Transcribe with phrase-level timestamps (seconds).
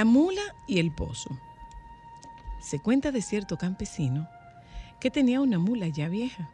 [0.00, 1.28] La mula y el pozo.
[2.58, 4.30] Se cuenta de cierto campesino
[4.98, 6.48] que tenía una mula ya vieja.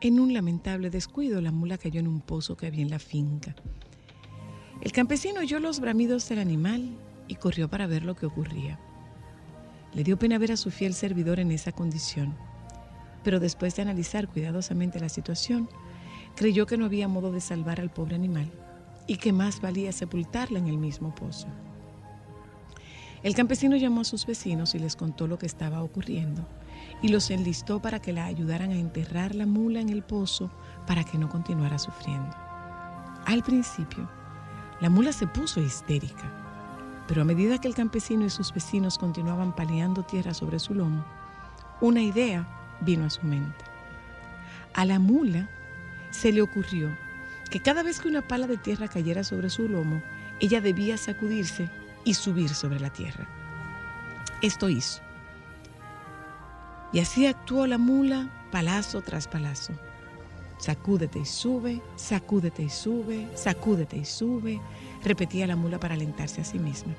[0.00, 3.54] En un lamentable descuido, la mula cayó en un pozo que había en la finca.
[4.80, 6.96] El campesino oyó los bramidos del animal
[7.28, 8.78] y corrió para ver lo que ocurría.
[9.92, 12.34] Le dio pena ver a su fiel servidor en esa condición,
[13.22, 15.68] pero después de analizar cuidadosamente la situación,
[16.36, 18.50] creyó que no había modo de salvar al pobre animal
[19.06, 21.48] y que más valía sepultarla en el mismo pozo.
[23.22, 26.44] El campesino llamó a sus vecinos y les contó lo que estaba ocurriendo
[27.02, 30.50] y los enlistó para que la ayudaran a enterrar la mula en el pozo
[30.86, 32.34] para que no continuara sufriendo.
[33.24, 34.10] Al principio,
[34.80, 39.54] la mula se puso histérica, pero a medida que el campesino y sus vecinos continuaban
[39.54, 41.04] paliando tierra sobre su lomo,
[41.80, 42.48] una idea
[42.80, 43.64] vino a su mente.
[44.74, 45.48] A la mula
[46.10, 46.90] se le ocurrió
[47.50, 50.02] que cada vez que una pala de tierra cayera sobre su lomo,
[50.40, 51.68] ella debía sacudirse
[52.04, 53.28] y subir sobre la tierra.
[54.42, 55.00] Esto hizo.
[56.92, 59.72] Y así actuó la mula palazo tras palazo.
[60.58, 64.60] Sacúdete y sube, sacúdete y sube, sacúdete y sube,
[65.02, 66.92] repetía la mula para alentarse a sí misma.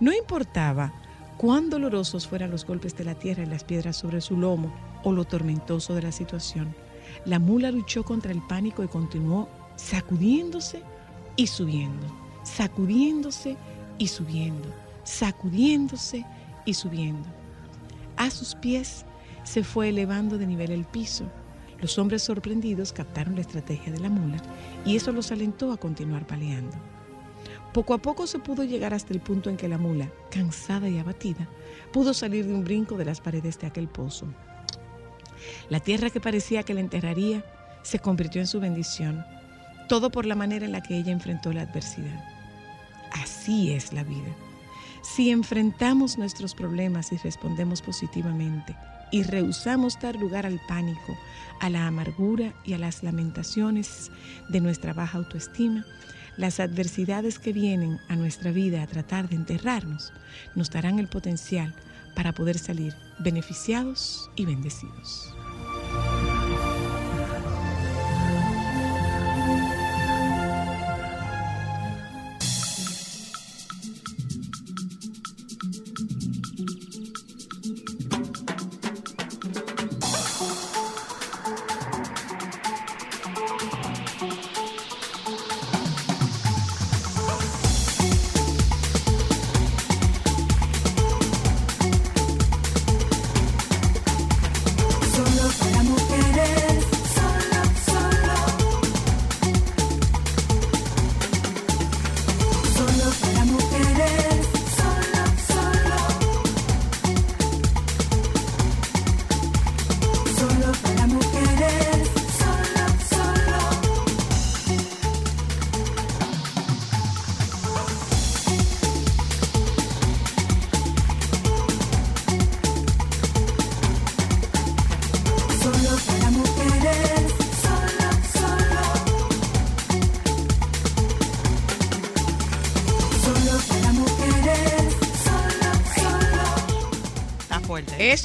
[0.00, 0.92] No importaba
[1.36, 4.72] cuán dolorosos fueran los golpes de la tierra y las piedras sobre su lomo
[5.04, 6.74] o lo tormentoso de la situación.
[7.24, 10.82] La mula luchó contra el pánico y continuó sacudiéndose
[11.36, 12.06] y subiendo,
[12.42, 13.56] sacudiéndose
[13.98, 14.68] y subiendo,
[15.04, 16.24] sacudiéndose
[16.64, 17.28] y subiendo.
[18.16, 19.04] A sus pies
[19.44, 21.24] se fue elevando de nivel el piso.
[21.80, 24.42] Los hombres sorprendidos captaron la estrategia de la mula
[24.84, 26.76] y eso los alentó a continuar paleando.
[27.72, 30.98] Poco a poco se pudo llegar hasta el punto en que la mula, cansada y
[30.98, 31.48] abatida,
[31.92, 34.26] pudo salir de un brinco de las paredes de aquel pozo.
[35.68, 37.44] La tierra que parecía que la enterraría
[37.82, 39.24] se convirtió en su bendición,
[39.88, 42.37] todo por la manera en la que ella enfrentó la adversidad.
[43.12, 44.34] Así es la vida.
[45.02, 48.76] Si enfrentamos nuestros problemas y respondemos positivamente
[49.10, 51.16] y rehusamos dar lugar al pánico,
[51.60, 54.10] a la amargura y a las lamentaciones
[54.48, 55.84] de nuestra baja autoestima,
[56.36, 60.12] las adversidades que vienen a nuestra vida a tratar de enterrarnos
[60.54, 61.74] nos darán el potencial
[62.14, 65.34] para poder salir beneficiados y bendecidos.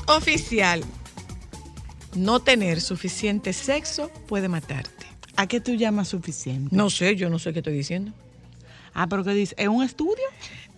[0.07, 0.83] Oficial.
[2.15, 5.05] no tener suficiente sexo puede matarte.
[5.35, 6.73] ¿A qué tú llamas suficiente?
[6.75, 8.11] No sé, yo no sé qué estoy diciendo.
[8.93, 9.55] Ah, pero ¿qué dice?
[9.57, 10.23] ¿Es un estudio?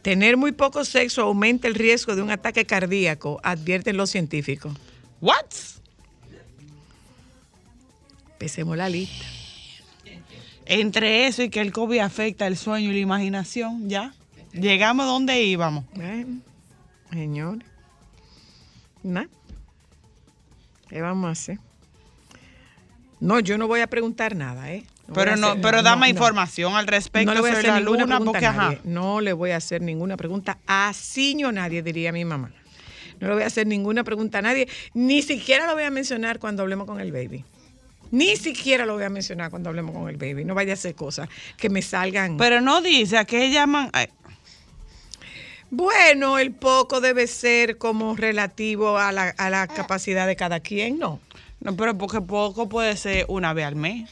[0.01, 4.73] Tener muy poco sexo aumenta el riesgo de un ataque cardíaco, advierten los científicos.
[5.19, 5.45] ¿What?
[8.33, 9.25] Empecemos la lista.
[10.65, 14.13] Entre eso y que el COVID afecta el sueño y la imaginación, ya.
[14.53, 15.83] Llegamos donde íbamos.
[15.93, 16.39] Bueno,
[17.11, 17.74] señores.
[19.05, 19.27] Nada.
[20.89, 21.59] ¿Qué vamos a hacer?
[23.19, 24.83] No, yo no voy a preguntar nada, ¿eh?
[25.07, 26.09] No Pero no, hacer- pero no, dame no.
[26.09, 28.75] información al respecto No le voy a hacer la ninguna luna, pregunta porque a ajá.
[28.83, 32.51] No le voy a hacer ninguna pregunta a ciño nadie, diría mi mamá.
[33.19, 34.67] No le voy a hacer ninguna pregunta a nadie.
[34.95, 37.45] Ni siquiera lo voy a mencionar cuando hablemos con el baby.
[38.11, 40.43] Ni siquiera lo voy a mencionar cuando hablemos con el baby.
[40.43, 42.37] No vaya a hacer cosas que me salgan.
[42.37, 43.91] Pero no dice a qué llaman.
[45.71, 50.99] Bueno, el poco debe ser como relativo a la, a la capacidad de cada quien,
[50.99, 51.19] ¿no?
[51.59, 54.09] No, pero porque poco puede ser una vez al mes,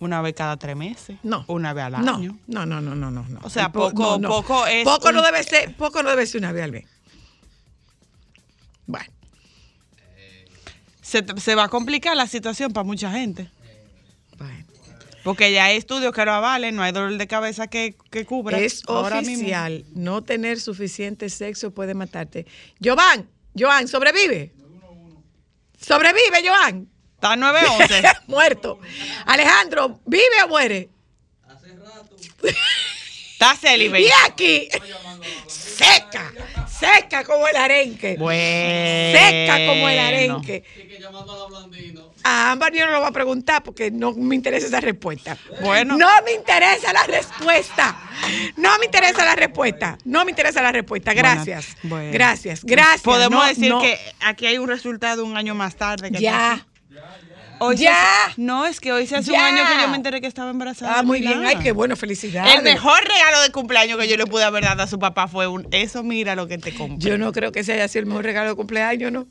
[0.00, 1.44] una vez cada tres meses, No.
[1.46, 2.36] una vez al año.
[2.46, 3.22] no, no, no, no, no.
[3.28, 3.40] no.
[3.42, 6.64] O sea, poco- poco es Poco no debe ser, poco no debe ser una vez
[6.64, 6.86] al mes.
[8.86, 9.06] Bueno.
[11.02, 13.50] Se, se va a complicar la situación para mucha gente.
[15.22, 18.58] Porque ya hay estudios que lo avalen, no hay dolor de cabeza que, que cubra.
[18.58, 19.36] Es ahora mismo.
[19.36, 22.46] oficial, no tener suficiente sexo puede matarte.
[22.82, 23.28] Jovan,
[23.58, 24.52] Joan, sobrevive.
[25.78, 26.88] Sobrevive, Joan.
[27.14, 28.02] Está 911.
[28.28, 28.80] Muerto.
[29.26, 30.88] Alejandro, ¿vive o muere?
[33.32, 34.00] Está célibe.
[34.00, 34.68] Y aquí,
[35.46, 36.32] seca,
[36.66, 38.16] seca como el arenque.
[38.18, 39.18] Bueno.
[39.18, 40.64] Seca como el arenque.
[41.06, 45.36] A Ámbar yo no lo voy a preguntar porque no me interesa esa respuesta.
[45.62, 45.96] Bueno.
[45.96, 47.96] No me interesa la respuesta.
[48.56, 49.98] No me interesa la respuesta.
[50.04, 51.14] No me interesa la respuesta.
[51.14, 51.76] Gracias.
[51.82, 52.12] Bueno.
[52.12, 52.64] Gracias.
[52.64, 53.02] Gracias.
[53.02, 53.80] Podemos No, decir no.
[53.80, 56.10] que aquí hay un resultado un año más tarde.
[56.10, 56.66] Que Ya.
[57.62, 58.24] Hoy Ya.
[58.26, 59.38] hace- no, es que hoy se hace Ya.
[59.38, 60.98] un año que yo me enteré que estaba embarazada.
[60.98, 61.44] Ah, muy bien.
[61.44, 61.94] Ay, qué bueno.
[61.94, 62.54] Felicidades.
[62.54, 65.46] El mejor regalo de cumpleaños que yo le pude haber dado a su papá fue
[65.46, 65.68] un.
[65.70, 67.10] Eso, mira lo que te compré.
[67.10, 69.26] Yo no creo que ese haya sido el mejor regalo de cumpleaños, ¿no?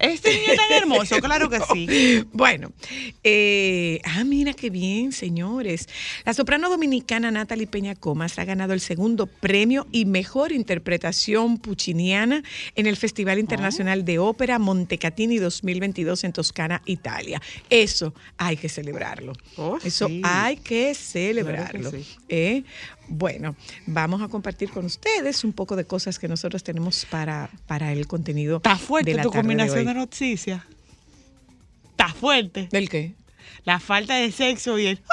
[0.00, 2.24] Este niño tan hermoso, claro que sí.
[2.32, 2.72] Bueno,
[3.24, 5.88] eh, ah, mira qué bien, señores.
[6.24, 12.42] La soprano dominicana Natalie Peña Comas ha ganado el segundo premio y mejor interpretación pucciniana
[12.74, 17.40] en el Festival Internacional de Ópera Montecatini 2022 en Toscana, Italia.
[17.70, 19.32] Eso hay que celebrarlo.
[19.56, 20.20] Oh, Eso sí.
[20.24, 21.90] hay que celebrarlo.
[21.90, 22.16] Claro que sí.
[22.28, 22.64] ¿eh?
[23.08, 23.56] Bueno,
[23.86, 28.06] vamos a compartir con ustedes un poco de cosas que nosotros tenemos para, para el
[28.06, 28.58] contenido.
[28.58, 30.62] Está fuerte de la tu tarde combinación de, noticias.
[31.90, 32.68] Está fuerte.
[32.70, 33.14] ¿Del qué?
[33.64, 35.00] La falta de sexo y el.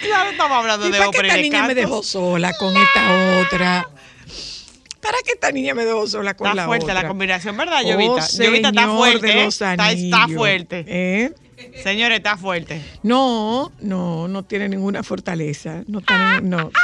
[0.00, 3.88] Claro, estamos hablando ¿Y de para qué esta niña me dejó sola con esta otra?
[5.00, 7.02] ¿Para qué esta niña me dejó sola con Está la fuerte otra?
[7.02, 8.26] la combinación, ¿verdad, Oh, Llovita?
[8.38, 9.32] Llovita está fuerte.
[9.32, 9.46] ¿eh?
[9.46, 10.84] Está, está fuerte.
[10.88, 11.34] ¿Eh?
[11.82, 12.82] Señores, está fuerte.
[13.02, 15.82] No, no, no tiene ninguna fortaleza.
[15.86, 16.70] No tiene, no.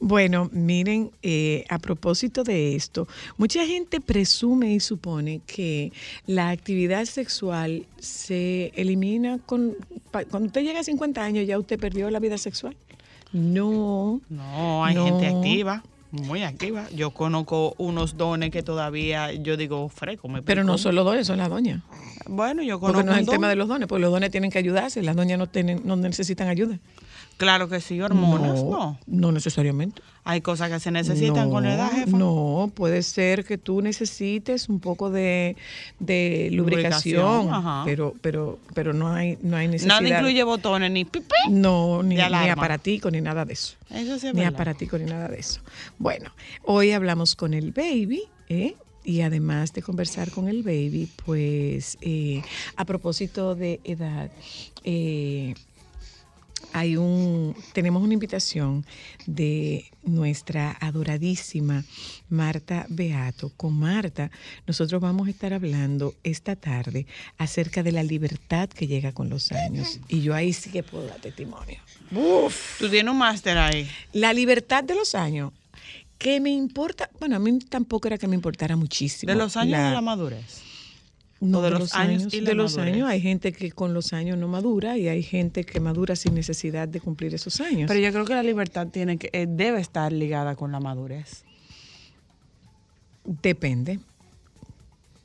[0.00, 3.06] Bueno, miren, eh, a propósito de esto,
[3.36, 5.92] mucha gente presume y supone que
[6.26, 9.76] la actividad sexual se elimina con...
[10.10, 12.76] Cuando usted llega a 50 años ya usted perdió la vida sexual.
[13.32, 15.04] No, No, hay No.
[15.04, 16.86] gente activa, muy activa.
[16.94, 21.26] Yo conozco unos dones que todavía, yo digo, freco, me pero no son los dones,
[21.26, 21.82] son las doñas.
[22.26, 23.34] Bueno, yo conozco Porque no es el don.
[23.34, 25.96] tema de los dones, porque los dones tienen que ayudarse, las doñas no, tienen, no
[25.96, 26.78] necesitan ayuda.
[27.40, 28.98] Claro que sí, hormonas, no.
[29.06, 30.02] no necesariamente.
[30.24, 32.14] Hay cosas que se necesitan con la edad, jefa.
[32.18, 35.56] No, puede ser que tú necesites un poco de,
[36.00, 37.48] de lubricación,
[37.86, 40.02] pero, pero, pero no hay, no hay necesidad.
[40.02, 41.34] Nada incluye botones ni pipí.
[41.48, 43.76] No, ni, ni aparatico, ni nada de eso.
[43.88, 44.56] Eso sí es ni verdad.
[44.56, 45.62] aparatico, ni nada de eso.
[45.98, 46.32] Bueno,
[46.64, 48.74] hoy hablamos con el baby, ¿eh?
[49.02, 52.42] Y además de conversar con el baby, pues eh,
[52.76, 54.30] a propósito de edad,
[54.84, 55.54] eh,
[56.72, 58.84] hay un, tenemos una invitación
[59.26, 61.84] de nuestra adoradísima
[62.28, 63.50] Marta Beato.
[63.56, 64.30] Con Marta,
[64.66, 67.06] nosotros vamos a estar hablando esta tarde
[67.38, 70.00] acerca de la libertad que llega con los años.
[70.08, 71.78] Y yo ahí sí que puedo dar testimonio.
[72.12, 72.78] Uf.
[72.78, 73.88] Tú tienes un máster ahí.
[74.12, 75.52] La libertad de los años,
[76.18, 79.32] que me importa, bueno, a mí tampoco era que me importara muchísimo.
[79.32, 80.62] De los años la- de la madurez.
[81.40, 82.94] No, o de de, los los años años, y de los madurez.
[82.94, 83.08] años.
[83.08, 86.86] Hay gente que con los años no madura y hay gente que madura sin necesidad
[86.86, 87.88] de cumplir esos años.
[87.88, 91.44] Pero yo creo que la libertad tiene que, eh, debe estar ligada con la madurez.
[93.24, 94.00] Depende.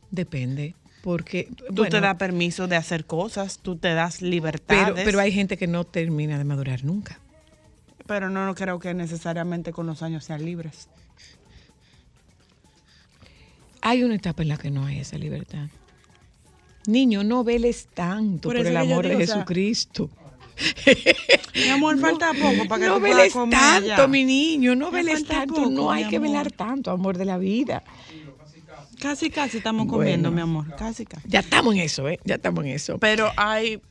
[0.10, 0.76] Depende.
[1.04, 5.06] Porque Tú bueno, te das permiso de hacer cosas, tú te das pero, libertades.
[5.06, 7.20] pero hay gente que no termina de madurar nunca.
[8.08, 10.88] Pero no, no creo que necesariamente con los años sean libres.
[13.82, 15.68] Hay una etapa en la que no hay esa libertad.
[16.88, 20.10] Niño, no veles tanto por, el amor digo, de o sea, Jesucristo.
[21.56, 24.08] Mi amor, falta poco para que no veles comer tanto, ya.
[24.08, 25.56] mi niño, no veles tanto.
[25.56, 27.84] poco, no hay que velar tanto, amor de la vida.
[29.00, 30.74] Casi, casi estamos comiendo, mi amor.
[30.76, 31.28] Casi, casi.
[31.28, 32.20] Ya estamos en eso, ¿eh?
[32.24, 32.98] Ya estamos en eso.
[32.98, 33.82] Pero hay,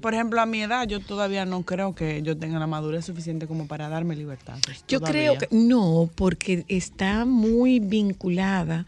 [0.00, 3.46] por ejemplo, a mi edad, yo todavía no creo que yo tenga la madurez suficiente
[3.46, 4.58] como para darme libertad.
[4.88, 8.86] Yo creo que no, porque está muy vinculada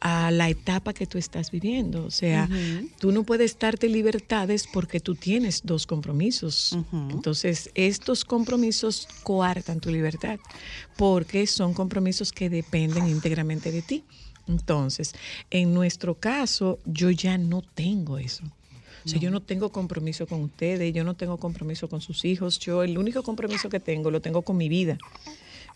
[0.00, 2.04] a la etapa que tú estás viviendo.
[2.04, 2.48] O sea,
[2.98, 6.76] tú no puedes darte libertades porque tú tienes dos compromisos.
[7.10, 10.38] Entonces, estos compromisos coartan tu libertad
[10.96, 14.04] porque son compromisos que dependen íntegramente de ti.
[14.46, 15.14] Entonces,
[15.50, 18.44] en nuestro caso, yo ya no tengo eso.
[19.04, 22.58] O sea, yo no tengo compromiso con ustedes, yo no tengo compromiso con sus hijos.
[22.58, 24.98] Yo el único compromiso que tengo lo tengo con mi vida,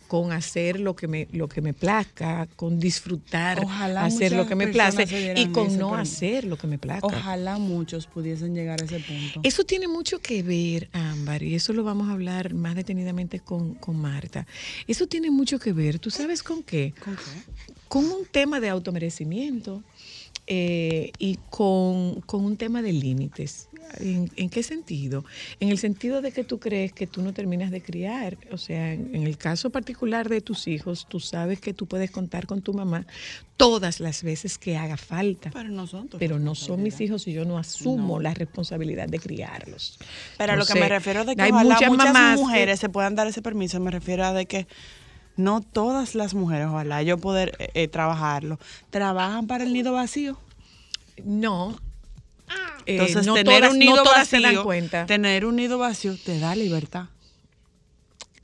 [0.06, 4.54] con hacer lo que me lo que me plazca, con disfrutar, Ojalá hacer lo que
[4.54, 7.06] me place y con no hacer lo que me plazca.
[7.06, 9.40] Ojalá muchos pudiesen llegar a ese punto.
[9.42, 13.75] Eso tiene mucho que ver, Ámbar, y eso lo vamos a hablar más detenidamente con,
[13.75, 14.47] con Marta.
[14.87, 16.94] Eso tiene mucho que ver, ¿tú sabes con qué?
[17.04, 17.75] ¿Con qué?
[17.88, 19.82] Con un tema de automerecimiento
[20.50, 23.69] eh, y con, con un tema de límites.
[24.00, 25.25] ¿En, en qué sentido?
[25.61, 28.37] En el sentido de que tú crees que tú no terminas de criar.
[28.52, 32.11] O sea, en, en el caso particular de tus hijos, tú sabes que tú puedes
[32.11, 33.07] contar con tu mamá
[33.57, 35.50] todas las veces que haga falta.
[35.52, 38.21] Pero no son Pero no son mis hijos y yo no asumo No.
[38.23, 39.99] la responsabilidad de criarlos.
[40.37, 42.81] Pero a lo que me refiero de que hay ojalá muchas muchas, mamás que- mujeres
[42.81, 44.67] se puedan dar ese permiso, me refiero a de que
[45.38, 48.59] no todas las mujeres, ojalá yo poder eh, eh, trabajarlo,
[48.90, 50.37] trabajan para el nido vacío.
[51.25, 51.78] No.
[52.85, 55.57] Eh, Entonces, no tener todas, un nido no todas vacío, se dan cuenta tener un
[55.57, 57.07] nido vacío te da libertad.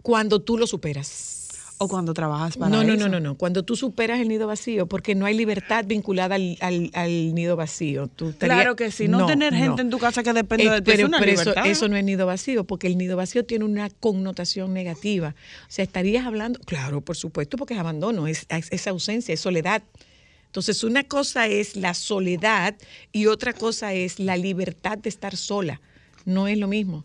[0.03, 1.34] cuando tú lo superas.
[1.79, 3.03] O cuando trabajas para No, no, eso.
[3.03, 3.35] no, no, no.
[3.37, 7.57] Cuando tú superas el nido vacío, porque no hay libertad vinculada al, al- al nido
[7.57, 8.07] vacío.
[8.07, 10.83] Tú estarías- Claro que sí, no, tener gente en tu casa que depende Eh, de
[10.83, 11.67] ti es pero, una pero eso, libertad.
[11.67, 15.35] eso no es nido vacío, porque el nido vacío tiene una connotación negativa.
[15.63, 19.41] O sea, estarías hablando, claro, por supuesto, porque es abandono, es, es- es ausencia, es
[19.41, 19.83] soledad.
[20.47, 22.77] Entonces, una cosa es la soledad
[23.11, 25.81] y otra cosa es la libertad de estar sola.
[26.25, 27.05] No es lo mismo.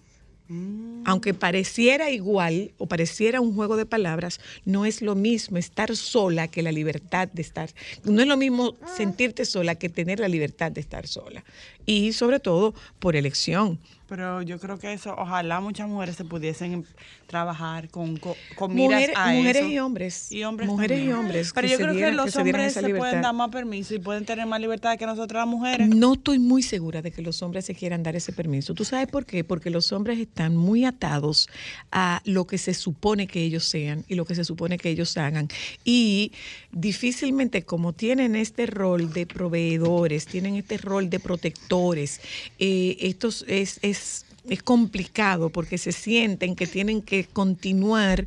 [1.05, 6.47] Aunque pareciera igual o pareciera un juego de palabras, no es lo mismo estar sola
[6.47, 7.69] que la libertad de estar.
[8.03, 11.43] No es lo mismo sentirte sola que tener la libertad de estar sola.
[11.85, 13.79] Y sobre todo por elección.
[14.09, 16.83] Pero yo creo que eso, ojalá muchas mujeres se pudiesen
[17.27, 19.71] trabajar con, con, con miras Mujeres, a mujeres eso.
[19.71, 20.31] y hombres.
[20.31, 21.51] Y hombres Mujeres y hombres.
[21.53, 24.47] Pero yo creo dieran- que los hombres se pueden dar más permiso y pueden tener
[24.47, 25.87] más libertad que nosotras las mujeres.
[25.89, 28.73] No estoy muy segura de que los hombres se quieran dar ese permiso.
[28.73, 29.43] ¿Tú sabes por qué?
[29.43, 31.47] Porque los hombres están muy atados
[31.91, 35.15] a lo que se supone que ellos sean y lo que se supone que ellos
[35.17, 35.49] hagan.
[35.85, 36.31] Y
[36.71, 42.21] difícilmente, como tienen este rol de proveedores, tienen este rol de protectores,
[42.57, 43.98] eh, estos es, es,
[44.47, 48.25] es complicado porque se sienten que tienen que continuar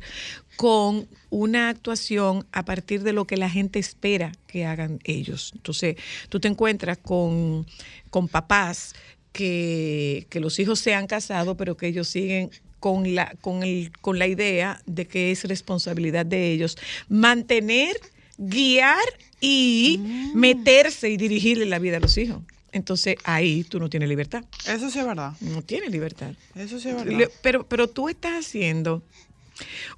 [0.55, 5.51] con una actuación a partir de lo que la gente espera que hagan ellos.
[5.55, 5.95] Entonces,
[6.29, 7.65] tú te encuentras con,
[8.09, 8.93] con papás
[9.31, 13.91] que, que los hijos se han casado, pero que ellos siguen con la, con, el,
[14.01, 16.77] con la idea de que es responsabilidad de ellos
[17.09, 17.95] mantener,
[18.37, 18.99] guiar
[19.39, 19.99] y
[20.35, 22.43] meterse y dirigirle la vida a los hijos.
[22.73, 24.43] Entonces, ahí tú no tienes libertad.
[24.67, 25.33] Eso sí es verdad.
[25.41, 26.33] No tienes libertad.
[26.55, 27.29] Eso sí es verdad.
[27.41, 29.03] Pero, pero tú estás haciendo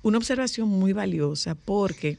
[0.04, 2.18] una observación muy valiosa porque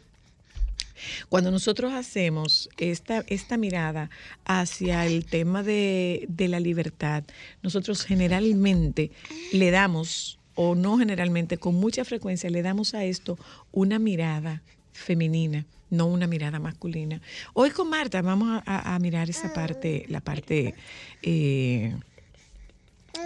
[1.28, 4.10] cuando nosotros hacemos esta, esta mirada
[4.46, 7.24] hacia el tema de, de la libertad,
[7.62, 9.10] nosotros generalmente
[9.52, 13.38] le damos, o no generalmente, con mucha frecuencia le damos a esto
[13.72, 17.20] una mirada femenina, no una mirada masculina.
[17.54, 20.74] Hoy con Marta vamos a, mirar esa parte, la parte...
[21.22, 21.94] eh,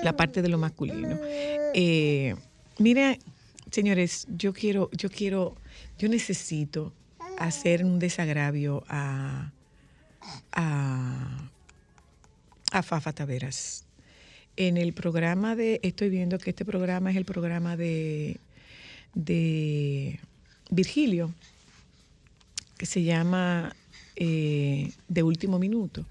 [0.02, 1.19] la parte de lo masculino.
[1.75, 2.35] Eh,
[2.79, 3.17] mira,
[3.71, 5.57] señores, yo quiero, yo quiero,
[5.99, 6.93] yo necesito
[7.38, 9.52] hacer un desagravio a,
[10.52, 11.50] a,
[12.73, 13.85] a Fafa Taveras.
[14.57, 18.38] En el programa de, estoy viendo que este programa es el programa de,
[19.14, 20.21] de
[20.71, 21.33] Virgilio,
[22.81, 23.77] que se llama
[24.17, 26.07] eh, De Último Minuto.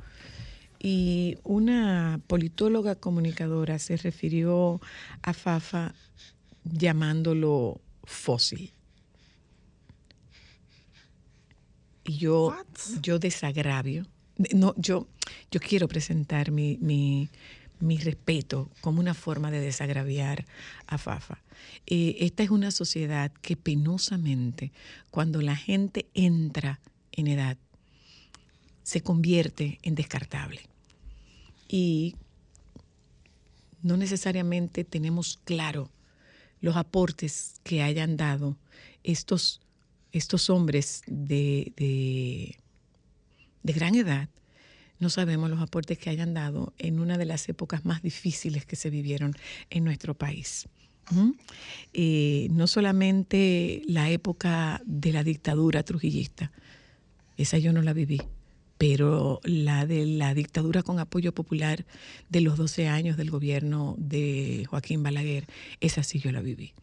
[0.77, 4.79] Y una politóloga comunicadora se refirió
[5.23, 5.95] a Fafa
[6.63, 8.71] llamándolo fósil.
[12.03, 13.01] Y yo, What?
[13.01, 14.05] yo desagravio.
[14.53, 15.07] No, yo,
[15.49, 17.29] yo quiero presentar mi, mi,
[17.79, 20.45] mi respeto como una forma de desagraviar
[20.87, 21.41] a Fafa.
[21.85, 24.71] Eh, esta es una sociedad que penosamente,
[25.11, 26.79] cuando la gente entra
[27.11, 27.57] en edad,
[28.83, 30.61] se convierte en descartable.
[31.67, 32.15] Y
[33.81, 35.89] no necesariamente tenemos claro
[36.61, 38.57] los aportes que hayan dado
[39.03, 39.61] estos,
[40.11, 42.57] estos hombres de, de,
[43.63, 44.29] de gran edad
[44.99, 48.75] no sabemos los aportes que hayan dado en una de las épocas más difíciles que
[48.75, 49.33] se vivieron
[49.69, 50.67] en nuestro país.
[51.93, 56.51] Eh, no solamente la época de la dictadura trujillista,
[57.37, 58.21] esa yo no la viví,
[58.77, 61.85] pero la de la dictadura con apoyo popular
[62.29, 65.47] de los 12 años del gobierno de Joaquín Balaguer,
[65.79, 66.73] esa sí yo la viví.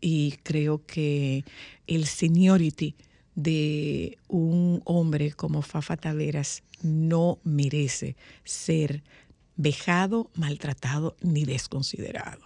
[0.00, 1.44] Y creo que
[1.86, 2.94] el seniority
[3.36, 9.04] de un hombre como Fafa Taveras no merece ser
[9.56, 12.45] vejado, maltratado ni desconsiderado.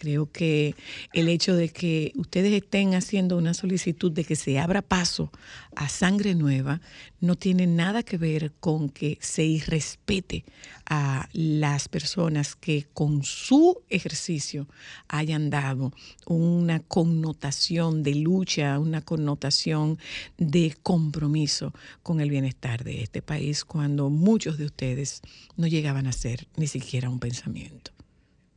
[0.00, 0.74] Creo que
[1.12, 5.30] el hecho de que ustedes estén haciendo una solicitud de que se abra paso
[5.76, 6.80] a sangre nueva
[7.20, 10.46] no tiene nada que ver con que se irrespete
[10.86, 14.66] a las personas que con su ejercicio
[15.06, 15.92] hayan dado
[16.24, 19.98] una connotación de lucha, una connotación
[20.38, 25.20] de compromiso con el bienestar de este país cuando muchos de ustedes
[25.58, 27.99] no llegaban a ser ni siquiera un pensamiento.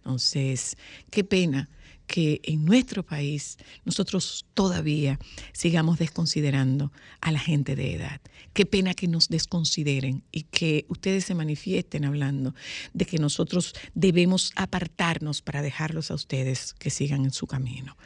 [0.03, 0.75] Entonces,
[1.09, 1.69] qué pena
[2.07, 5.17] que en nuestro país nosotros todavía
[5.53, 6.91] sigamos desconsiderando
[7.21, 8.19] a la gente de edad.
[8.51, 12.53] Qué pena que nos desconsideren y que ustedes se manifiesten hablando
[12.93, 17.97] de que nosotros debemos apartarnos para dejarlos a ustedes que sigan en su camino.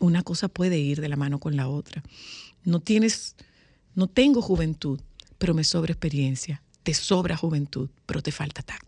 [0.00, 2.02] Una cosa puede ir de la mano con la otra.
[2.64, 3.36] No tienes,
[3.94, 5.00] no tengo juventud,
[5.38, 6.62] pero me sobra experiencia.
[6.82, 8.87] Te sobra juventud, pero te falta tacto.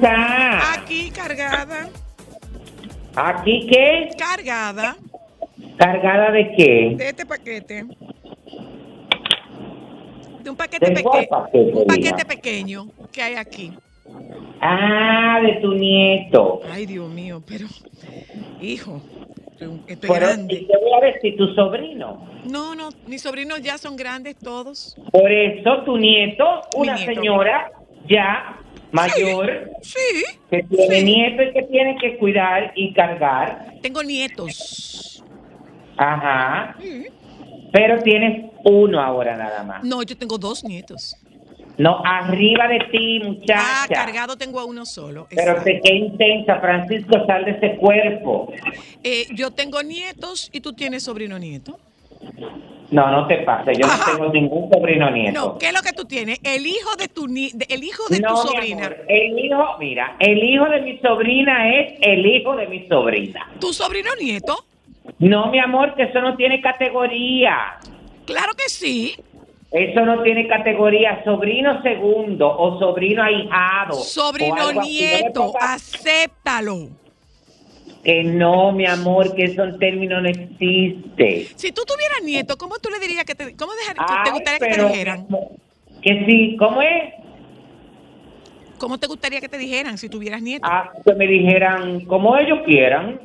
[0.00, 0.74] Está?
[0.74, 1.88] Aquí cargada.
[3.14, 4.08] ¿Aquí qué?
[4.16, 4.96] Cargada.
[5.76, 6.94] ¿Cargada de qué?
[6.96, 7.84] De este paquete.
[10.42, 11.48] De un paquete pequeño.
[11.74, 13.72] Un paquete pequeño que hay aquí.
[14.60, 16.60] Ah, de tu nieto.
[16.70, 17.66] Ay, Dios mío, pero,
[18.60, 19.00] hijo,
[19.86, 20.54] estoy Pero, grande.
[20.54, 21.36] ¿y ¿Qué voy a decir?
[21.36, 22.26] ¿Tu sobrino?
[22.44, 24.96] No, no, mis sobrinos ya son grandes todos.
[25.12, 27.14] Por eso tu nieto, Mi una nieto.
[27.14, 27.70] señora
[28.06, 28.59] ya
[28.92, 29.98] mayor, Sí.
[30.50, 31.04] que tiene sí.
[31.04, 33.74] nieto y que tiene que cuidar y cargar.
[33.82, 35.22] Tengo nietos.
[35.96, 36.76] Ajá.
[36.80, 37.06] Sí.
[37.72, 39.84] Pero tienes uno ahora nada más.
[39.84, 41.16] No, yo tengo dos nietos.
[41.78, 43.88] No, arriba de ti, Ah, muchacha.
[43.94, 45.26] cargado tengo a uno solo.
[45.34, 48.52] Pero te qué intensa, Francisco, sal de ese cuerpo.
[49.02, 51.78] Eh, yo tengo nietos y tú tienes sobrino nieto.
[52.90, 55.40] No, no te pases, yo no tengo ningún sobrino nieto.
[55.40, 56.40] No, ¿qué es lo que tú tienes?
[56.42, 58.86] El hijo de tu ni de- el hijo de No, tu sobrina.
[58.86, 63.48] amor, el hijo, mira, el hijo de mi sobrina es el hijo de mi sobrina.
[63.60, 64.64] ¿Tu sobrino nieto?
[65.20, 67.78] No, mi amor, que eso no tiene categoría.
[68.26, 69.14] Claro que sí.
[69.70, 73.94] Eso no tiene categoría sobrino segundo o sobrino ahijado.
[73.94, 74.98] Sobrino así.
[75.00, 76.88] Nieto, pongas- acéptalo.
[78.02, 81.48] Que no, mi amor, que esos términos no existe.
[81.56, 84.32] Si tú tuvieras nieto, ¿cómo tú le dirías que te, cómo dejar- que te Ay,
[84.32, 85.26] gustaría que te dijeran?
[86.00, 87.14] Que sí, ¿cómo es?
[88.78, 90.66] ¿Cómo te gustaría que te dijeran si tuvieras nieto?
[90.70, 93.20] Ah, que me dijeran como ellos quieran.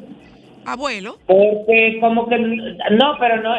[0.66, 1.20] Abuelo.
[1.26, 3.56] Porque como que no, pero no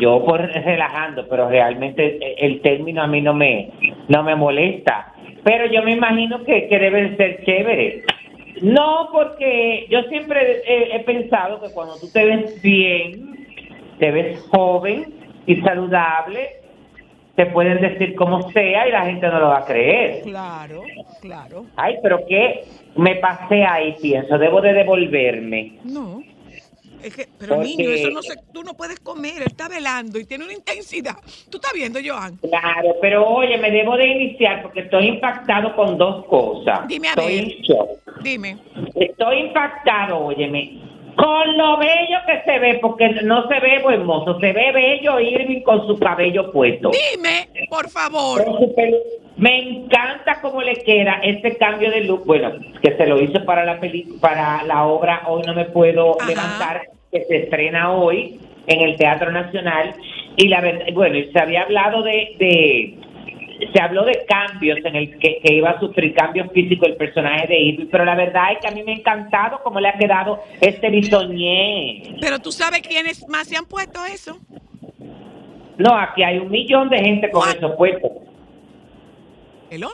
[0.00, 3.70] yo por relajando, pero realmente el término a mí no me
[4.08, 5.12] no me molesta.
[5.44, 8.04] Pero yo me imagino que, que deben ser chéveres.
[8.62, 13.46] No, porque yo siempre he, he pensado que cuando tú te ves bien,
[13.98, 15.14] te ves joven
[15.46, 16.58] y saludable,
[17.36, 20.22] te pueden decir como sea y la gente no lo va a creer.
[20.24, 20.82] Claro,
[21.20, 21.66] claro.
[21.76, 22.64] Ay, pero que
[22.96, 25.78] me pasé ahí, pienso, debo de devolverme.
[25.84, 26.20] No.
[27.02, 30.18] Es que, pero Porque- niño, eso no se, tú no puedes comer, él está velando
[30.18, 31.16] y tiene una intensidad.
[31.50, 32.36] ¿Tú estás viendo, Joan?
[32.36, 36.86] Claro, pero oye, me debo de iniciar porque estoy impactado con dos cosas.
[36.88, 37.36] Dime a estoy
[37.68, 38.22] ver.
[38.22, 38.58] Dime.
[38.96, 40.80] Estoy impactado, óyeme,
[41.18, 45.18] con lo bello que se ve, porque no se ve buen mozo, se ve bello
[45.18, 46.92] Irving con su cabello puesto.
[46.92, 48.44] Dime, por favor.
[49.36, 52.24] Me encanta cómo le queda este cambio de look.
[52.24, 56.20] Bueno, que se lo hizo para la peli para la obra Hoy no me puedo
[56.20, 56.28] Ajá.
[56.28, 59.94] levantar, que se estrena hoy en el Teatro Nacional.
[60.36, 62.94] Y la verdad, bueno, se había hablado de, de
[63.72, 67.46] se habló de cambios en el que, que iba a sufrir cambios físicos el personaje
[67.48, 69.98] de Irving, pero la verdad es que a mí me ha encantado cómo le ha
[69.98, 72.16] quedado este bisoñé.
[72.20, 74.38] Pero tú sabes quiénes más se han puesto eso.
[75.78, 78.10] No, aquí hay un millón de gente con esos puestos.
[79.70, 79.92] ¿Hello?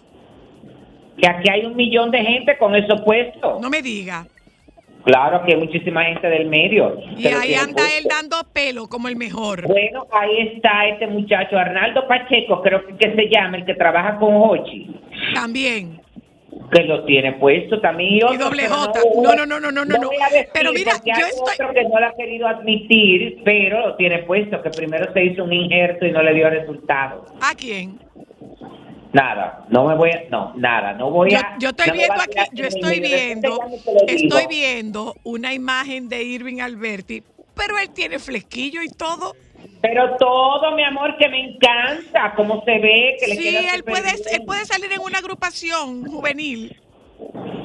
[1.19, 3.61] Que aquí hay un millón de gente con esos puestos.
[3.61, 4.27] No me diga.
[5.05, 6.97] Claro que hay muchísima gente del medio.
[7.19, 9.67] Y ahí anda él dando pelo como el mejor.
[9.67, 14.17] Bueno, ahí está este muchacho, Arnaldo Pacheco, creo que, que se llama, el que trabaja
[14.19, 14.87] con Hochi,
[15.35, 16.01] También.
[16.73, 18.15] que lo tiene puesto también.
[18.15, 19.01] Y, otro, doble J.
[19.23, 20.11] No, no, no, no, no, no, no.
[20.55, 24.21] Pero mira, yo hay estoy- otro que no lo ha querido admitir, pero lo tiene
[24.21, 27.27] puesto, que primero se hizo un injerto y no le dio resultado.
[27.43, 27.99] ¿A quién?
[29.15, 31.57] Nada, no me voy a, no, nada, no voy Yo, a.
[31.61, 33.61] yo estoy no viendo aquí, yo estoy viendo,
[34.09, 37.23] estoy viendo una imagen de Irving Alberti,
[37.55, 39.33] pero él tiene flequillo y todo.
[39.81, 43.85] Pero todo, mi amor, que me encanta, cómo se ve, que le Sí, queda él
[43.85, 44.17] puede, bien.
[44.33, 46.77] él puede salir en una agrupación juvenil.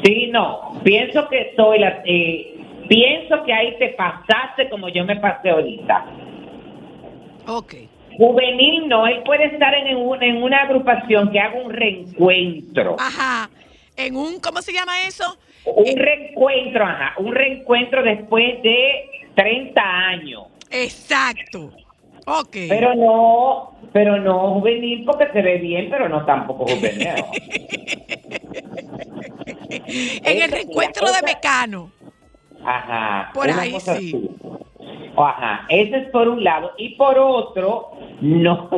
[0.04, 2.04] Sí, no, pienso que soy la...
[2.06, 2.56] eh,
[2.88, 6.06] pienso que ahí te pasaste como yo me pasé ahorita.
[7.48, 7.74] Ok.
[8.20, 12.98] Juvenil no, él puede estar en, un- en una agrupación que haga un reencuentro.
[13.00, 13.50] Ajá.
[13.96, 15.38] En un, ¿cómo se llama eso?
[15.66, 20.44] Un reencuentro, ajá, un reencuentro después de 30 años.
[20.70, 21.72] Exacto.
[22.26, 22.56] Ok.
[22.68, 27.08] Pero no, pero no juvenil porque se ve bien, pero no tampoco juvenil.
[30.24, 31.92] en el reencuentro de Mecano.
[32.66, 33.32] Ajá.
[33.34, 33.92] Por ahí sí.
[33.92, 34.30] así.
[35.18, 36.72] Ajá, ese es por un lado.
[36.78, 37.92] Y por otro,
[38.22, 38.70] no,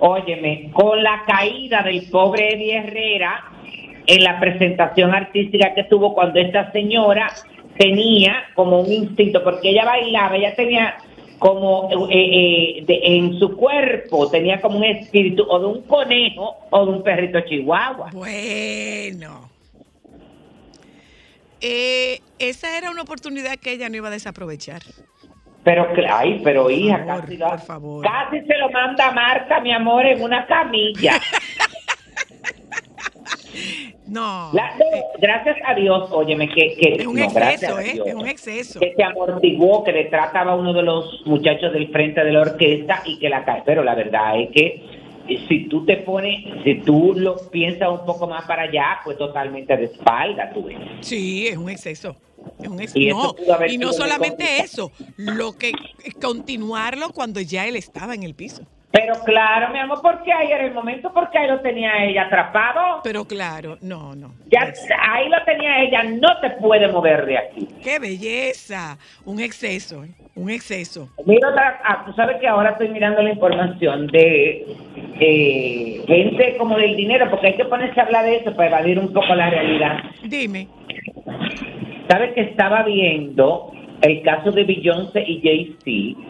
[0.00, 3.44] óyeme, con la caída del pobre Eddie Herrera
[4.06, 7.30] en la presentación artística que tuvo cuando esta señora
[7.78, 10.96] tenía como un instinto, porque ella bailaba, ella tenía
[11.38, 16.56] como eh, eh, de- en su cuerpo, tenía como un espíritu o de un conejo
[16.70, 18.10] o de un perrito chihuahua.
[18.12, 19.47] Bueno.
[21.60, 24.82] Eh, esa era una oportunidad que ella no iba a desaprovechar.
[25.64, 28.06] Pero, ay, pero hija, favor, casi, lo- por favor.
[28.06, 31.20] casi se lo manda Marta, mi amor, en una camilla.
[34.06, 34.50] No.
[34.54, 34.84] La- no,
[35.20, 37.92] gracias a Dios, óyeme, que, que Es un no, exceso, a ¿eh?
[37.92, 38.80] Dios, Es un exceso.
[38.80, 42.40] que se amortiguó, que le trataba a uno de los muchachos del frente de la
[42.40, 43.62] orquesta y que la cae.
[43.66, 44.82] Pero la verdad es que
[45.48, 49.76] si tú te pones, si tú lo piensas un poco más para allá, pues totalmente
[49.76, 50.76] de espalda, tú ves.
[51.00, 52.16] Sí, es un exceso.
[52.62, 53.34] Es un ex- Y no,
[53.68, 55.72] y no solamente eso, lo que
[56.20, 58.62] continuarlo cuando ya él estaba en el piso.
[58.90, 63.00] Pero claro, mi amor, porque ahí era el momento, porque ahí lo tenía ella atrapado.
[63.04, 64.32] Pero claro, no, no.
[64.50, 67.68] Ya Es- ahí lo tenía ella, no te puede mover de aquí.
[67.84, 68.96] ¡Qué belleza!
[69.26, 70.08] Un exceso, ¿eh?
[70.34, 71.10] un exceso.
[71.26, 74.64] Mira, otra, ah, tú sabes que ahora estoy mirando la información de
[75.20, 78.98] eh, gente como del dinero, porque hay que ponerse a hablar de eso para evadir
[78.98, 79.98] un poco la realidad.
[80.22, 80.66] Dime.
[82.08, 83.70] Sabes que estaba viendo
[84.00, 86.20] el caso de Beyoncé y Jay-Z,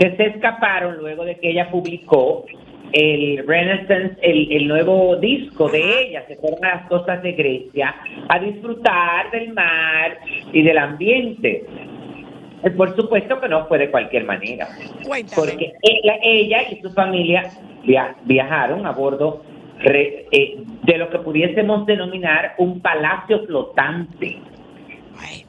[0.00, 2.46] que se escaparon luego de que ella publicó
[2.92, 7.94] el Renaissance, el, el nuevo disco de ella, se fueron a las costas de Grecia
[8.30, 10.16] a disfrutar del mar
[10.54, 11.66] y del ambiente.
[12.64, 14.68] Eh, Por supuesto que no fue de cualquier manera,
[15.06, 15.36] Cuéntame.
[15.36, 17.50] porque ella, ella y su familia
[17.84, 19.42] via- viajaron a bordo
[19.80, 24.38] re- eh, de lo que pudiésemos denominar un palacio flotante
[25.20, 25.44] Ay,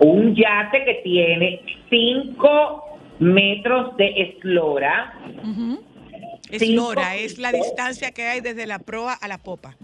[0.00, 2.84] un yate que tiene 5
[3.20, 5.14] metros de eslora.
[5.44, 5.80] ujú.
[6.50, 9.76] Es la distancia que hay desde la proa a la popa.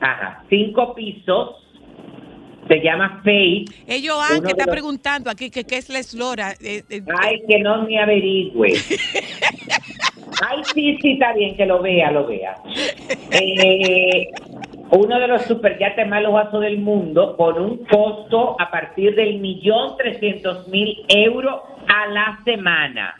[0.00, 1.60] Ajá, cinco pisos.
[2.68, 3.70] Se llama Faith.
[4.02, 6.52] Joan Uno que está los- preguntando aquí que qué es la eslora.
[6.62, 8.72] Eh, eh, Ay, que no me averigüe.
[10.48, 12.56] Ay, sí, sí, está bien, que lo vea, lo vea.
[13.30, 14.28] Eh,
[14.94, 19.96] uno de los superyates más lujosos del mundo, con un costo a partir del millón
[19.96, 23.14] trescientos mil euros a la semana.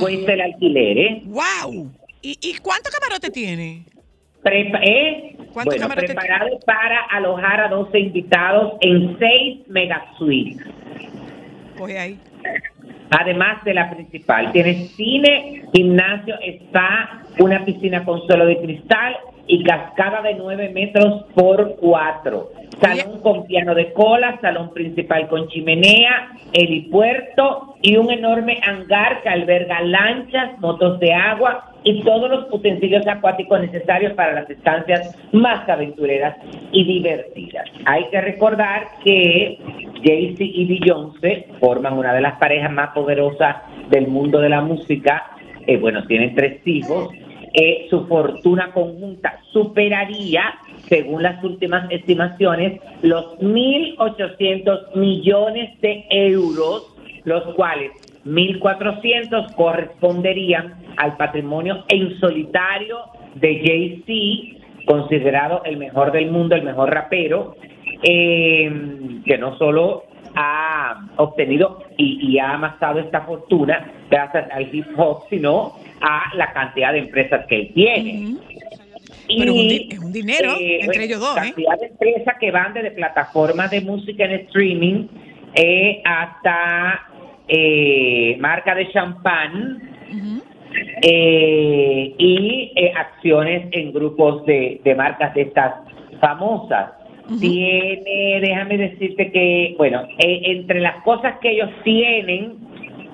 [0.00, 1.22] Cuesta el alquiler, ¿eh?
[1.26, 1.90] ¡Wow!
[2.22, 3.84] ¿Y, y cuántos camarotes tiene?
[4.42, 5.36] Prepa- ¿eh?
[5.52, 10.66] ¿Cuántos Bueno, preparado para alojar a 12 invitados en 6 megasuites.
[11.76, 12.18] Coge ahí.
[13.10, 19.16] Además de la principal, tiene cine, gimnasio, spa, una piscina con suelo de cristal
[19.46, 22.50] y cascada de 9 metros por 4.
[22.80, 29.28] Salón con piano de cola, salón principal con chimenea, helipuerto y un enorme hangar que
[29.30, 35.68] alberga lanchas, motos de agua y todos los utensilios acuáticos necesarios para las estancias más
[35.68, 36.36] aventureras
[36.72, 37.64] y divertidas.
[37.84, 39.58] Hay que recordar que
[40.04, 43.56] Jay-Z y Beyoncé forman una de las parejas más poderosas
[43.90, 45.30] del mundo de la música.
[45.66, 47.10] Eh, bueno, tienen tres hijos
[47.54, 50.42] eh, su fortuna conjunta superaría,
[50.88, 57.92] según las últimas estimaciones, los 1.800 millones de euros, los cuales
[58.24, 62.98] 1.400 corresponderían al patrimonio en solitario
[63.34, 67.56] de Jay-Z, considerado el mejor del mundo, el mejor rapero,
[68.02, 68.70] eh,
[69.24, 70.04] que no solo
[70.34, 76.92] ha obtenido y, ha amasado esta fortuna gracias al hip hop, sino a la cantidad
[76.92, 78.36] de empresas que él tiene.
[79.26, 81.36] Pero es un dinero eh, entre ellos dos.
[81.36, 81.40] ¿eh?
[81.40, 85.06] Cantidad de empresas que van desde plataformas de música en streaming
[85.54, 87.08] eh, hasta
[88.38, 89.82] marca de champán
[91.02, 95.74] y acciones en grupos de, de marcas de estas
[96.20, 96.92] famosas.
[97.40, 102.56] Tiene, déjame decirte que, bueno, entre las cosas que ellos tienen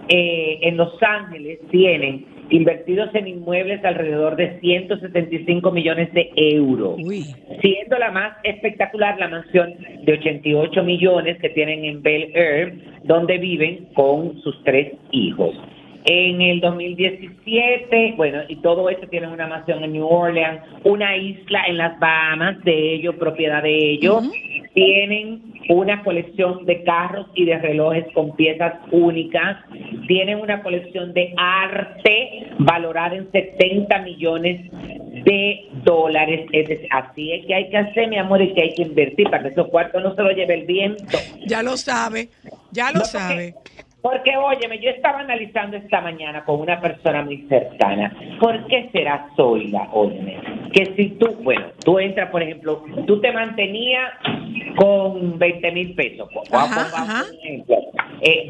[0.09, 6.97] en Los Ángeles, tienen invertidos en inmuebles alrededor de 175 millones de euros,
[7.61, 13.39] siendo la más espectacular la mansión de 88 millones que tienen en Bel Air, donde
[13.39, 15.55] viven con sus tres hijos.
[16.07, 21.63] En el 2017, bueno, y todo esto tienen una mansión en New Orleans, una isla
[21.67, 24.23] en las Bahamas de ellos, propiedad de ellos.
[24.75, 29.59] Tienen una colección de carros y de relojes con piezas únicas.
[30.07, 34.71] Tienen una colección de arte valorada en 70 millones
[35.25, 36.47] de dólares.
[36.91, 39.49] así es que hay que hacer, mi amor, y que hay que invertir para que
[39.51, 41.19] esos cuartos no se lo lleve el viento.
[41.47, 42.29] Ya lo sabe,
[42.71, 43.55] ya lo sabe.
[44.05, 48.15] Porque, óyeme, yo estaba analizando esta mañana con una persona muy cercana.
[48.39, 50.37] ¿Por qué será Zoila, óyeme?
[50.75, 54.13] Que si tú, bueno, tú entras, por ejemplo, tú te mantenías
[54.77, 56.29] con 20 mil pesos.
[56.53, 57.77] Ajá, ejemplo,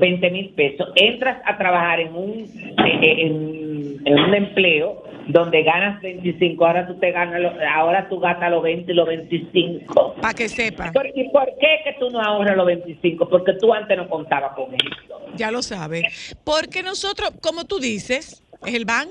[0.01, 0.89] 20 eh, mil pesos.
[0.97, 6.87] Entras a trabajar en un, eh, eh, en, en un empleo donde ganas 25, ahora
[6.87, 7.41] tú te ganas,
[7.75, 10.17] ahora tú gastas los 20 y los 25.
[10.21, 10.93] Para que sepa.
[11.15, 13.29] ¿Y por qué que tú no ahorras los 25?
[13.29, 15.21] Porque tú antes no contabas con eso.
[15.37, 16.37] Ya lo sabes.
[16.45, 19.09] Porque nosotros, como tú dices, es el ban.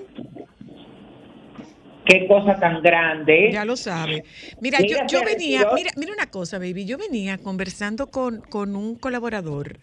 [2.06, 3.50] Qué cosa tan grande.
[3.52, 4.26] Ya lo sabe.
[4.60, 9.78] Mira, yo, venía, mira, mira una cosa, baby, yo venía conversando con, con un colaborador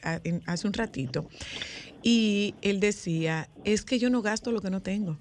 [0.46, 1.26] hace un ratito
[2.02, 5.18] y él decía, es que yo no gasto lo que no tengo.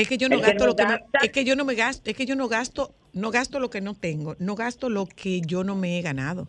[0.00, 0.84] Es que yo no gasto lo que
[1.22, 3.80] es que yo no me gasto, es que yo no gasto, no gasto lo que
[3.80, 6.48] no tengo, no gasto lo que yo no me he ganado.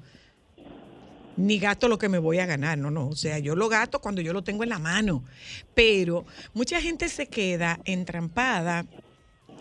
[1.35, 4.01] Ni gasto lo que me voy a ganar, no, no, o sea, yo lo gasto
[4.01, 5.23] cuando yo lo tengo en la mano.
[5.73, 8.85] Pero mucha gente se queda entrampada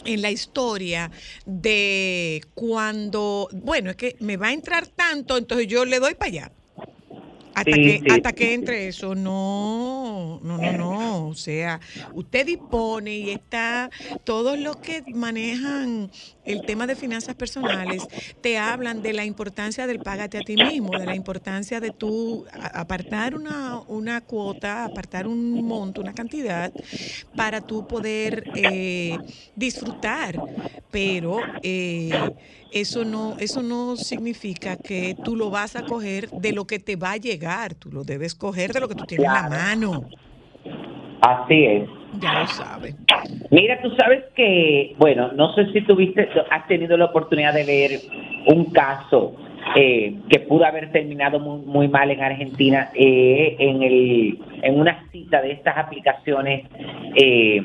[0.05, 1.11] en la historia
[1.47, 6.29] de cuando, bueno, es que me va a entrar tanto, entonces yo le doy para
[6.29, 6.53] allá.
[7.59, 11.29] Hasta, que, hasta que entre eso, no, no, no, no.
[11.29, 11.81] O sea,
[12.13, 13.91] usted dispone y está,
[14.25, 16.11] todos los que manejan
[16.45, 18.09] el tema de finanzas personales
[18.41, 22.47] te hablan de la importancia del págate a ti mismo, de la importancia de tú
[22.53, 26.73] apartar una, una cuota, apartar un monto, una cantidad,
[27.35, 29.21] para tú poder eh,
[29.55, 30.45] disfrutar.
[30.91, 32.33] Pero eh,
[32.73, 36.97] eso no, eso no significa que tú lo vas a coger de lo que te
[36.97, 40.05] va a llegar, tú lo debes coger de lo que tú tienes en la mano.
[41.21, 41.89] Así es.
[42.21, 42.95] Ya lo sabes.
[43.51, 48.01] Mira, tú sabes que, bueno, no sé si tuviste, has tenido la oportunidad de ver
[48.55, 49.35] un caso
[49.75, 55.43] eh, que pudo haber terminado muy, mal en Argentina eh, en, el, en una cita
[55.43, 56.67] de estas aplicaciones
[57.15, 57.61] eh,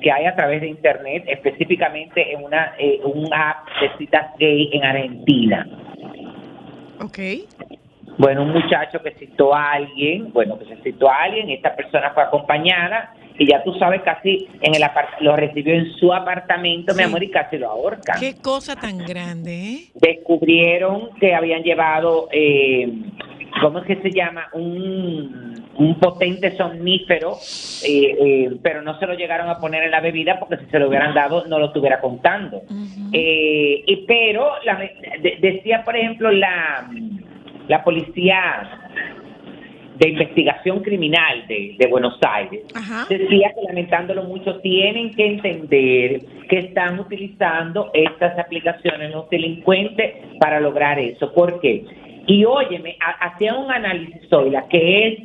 [0.00, 2.74] que hay a través de Internet, específicamente en una,
[3.32, 5.66] app de citas gay en Argentina.
[7.00, 7.18] Ok.
[8.18, 12.10] Bueno, un muchacho que citó a alguien, bueno, que se citó a alguien, esta persona
[12.10, 14.82] fue acompañada y ya tú sabes, casi en el
[15.20, 18.20] lo recibió en su apartamento, mi amor, y casi lo ahorcan.
[18.20, 19.78] Qué cosa tan grande, ¿eh?
[19.94, 22.92] Descubrieron que habían llevado, eh,
[23.60, 24.48] ¿cómo es que se llama?
[24.52, 27.32] Un, un potente somnífero,
[27.84, 30.78] eh, eh, pero no se lo llegaron a poner en la bebida porque si se
[30.78, 32.62] lo hubieran dado no lo estuviera contando.
[33.12, 34.78] y pero la,
[35.40, 36.88] decía, por ejemplo, la,
[37.66, 38.92] la policía
[39.98, 43.06] de Investigación Criminal de, de Buenos Aires, Ajá.
[43.08, 50.58] decía que lamentándolo mucho, tienen que entender que están utilizando estas aplicaciones los delincuentes para
[50.60, 51.32] lograr eso.
[51.32, 51.84] ¿Por qué?
[52.26, 55.18] Y óyeme, ha- hacía un análisis hoy, la que es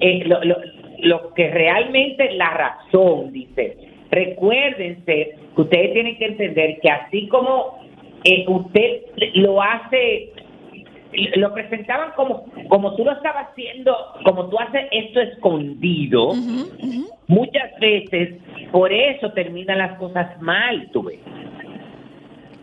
[0.00, 0.56] eh, lo, lo-
[1.00, 3.76] lo que realmente la razón, dice.
[4.10, 7.78] Recuérdense que ustedes tienen que entender que así como
[8.24, 9.02] eh, usted
[9.34, 10.30] lo hace
[11.36, 16.34] lo presentaban como como tú lo estabas haciendo, como tú haces esto escondido,
[17.26, 18.34] muchas veces
[18.70, 21.20] por eso terminan las cosas mal, tú ves.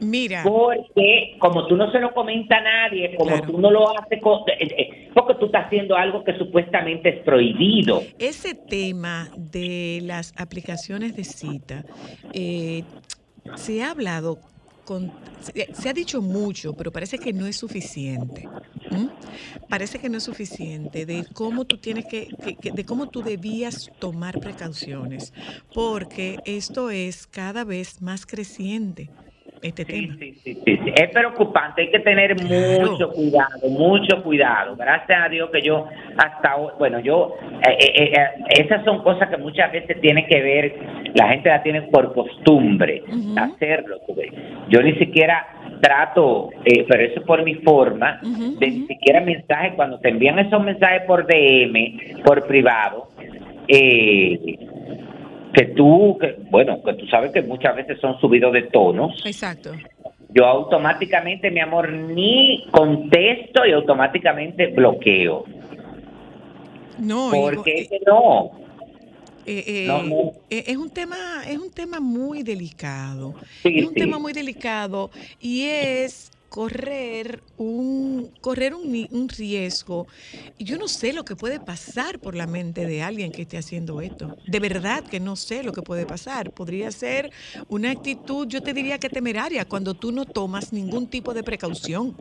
[0.02, 3.48] Mira, Porque como tú no se lo comenta a nadie, como Claro.
[3.54, 7.24] tú no lo haces, co- eh, eh, porque tú estás haciendo algo que supuestamente es
[7.24, 8.02] prohibido.
[8.20, 11.86] ese tema de las aplicaciones de cita,
[12.34, 12.84] eh,
[13.56, 14.38] se ha hablado
[15.74, 18.52] se, ha dicho mucho, pero parece que no es suficiente.
[19.68, 23.24] Parece que no es suficiente de cómo tú tienes que, que- que- de cómo tú
[23.24, 25.34] debías tomar precauciones,
[25.72, 29.12] porque esto es cada vez más creciente
[29.68, 30.16] este Sí, tema.
[30.20, 30.92] sí, sí, sí, sí.
[30.96, 32.92] Es preocupante, hay que tener Claro.
[32.92, 34.76] mucho cuidado, mucho cuidado.
[34.76, 35.86] Gracias a Dios que yo
[36.18, 37.36] hasta hoy, bueno, yo,
[37.68, 40.76] eh, eh, eh, esas son cosas que muchas veces tienen que ver,
[41.14, 43.04] la gente la tiene por costumbre
[43.38, 43.98] hacerlo.
[44.70, 45.46] Yo ni siquiera
[45.82, 50.40] trato, eh, pero eso es por mi forma, de ni siquiera mensajes, cuando te envían
[50.40, 53.08] esos mensajes por DM, por privado,
[53.68, 54.40] eh,
[55.76, 59.72] tú, que, bueno, que tú sabes que muchas veces son subidos de tonos Exacto.
[60.34, 65.46] yo automáticamente, mi amor, ni contesto y automáticamente bloqueo.
[67.00, 68.52] No, Porque no.
[69.46, 70.32] Eh, eh, No, no.
[70.50, 71.16] eh, Es un tema,
[71.48, 73.36] es un tema muy delicado.
[73.62, 74.00] Sí, es un sí.
[74.00, 80.08] tema muy delicado y es correr un correr un, un riesgo.
[80.60, 84.02] Yo no sé lo que puede pasar por la mente de alguien que esté haciendo
[84.02, 84.36] esto.
[84.46, 86.52] De verdad que no sé lo que puede pasar.
[86.52, 87.32] Podría ser
[87.68, 92.18] una actitud, yo te diría que temeraria, cuando tú no tomas ningún tipo de precaución.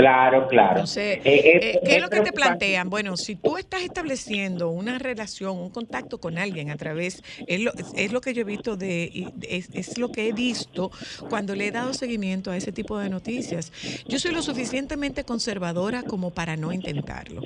[0.00, 0.70] Claro, claro.
[0.72, 2.88] Entonces, Eh, eh, eh, ¿qué es lo que te plantean?
[2.90, 7.72] Bueno, si tú estás estableciendo una relación, un contacto con alguien a través, es lo,
[7.94, 10.90] es- lo que yo he visto de, es, es lo que he visto
[11.28, 13.72] cuando le he dado seguimiento a ese tipo de noticias.
[14.08, 17.42] Yo soy lo suficientemente conservadora como para no intentarlo.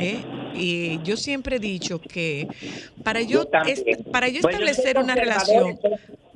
[0.00, 0.22] ¿eh?
[0.54, 2.46] Y yo siempre he dicho que
[3.02, 3.48] para yo,
[4.10, 5.78] para yo establecer una relación,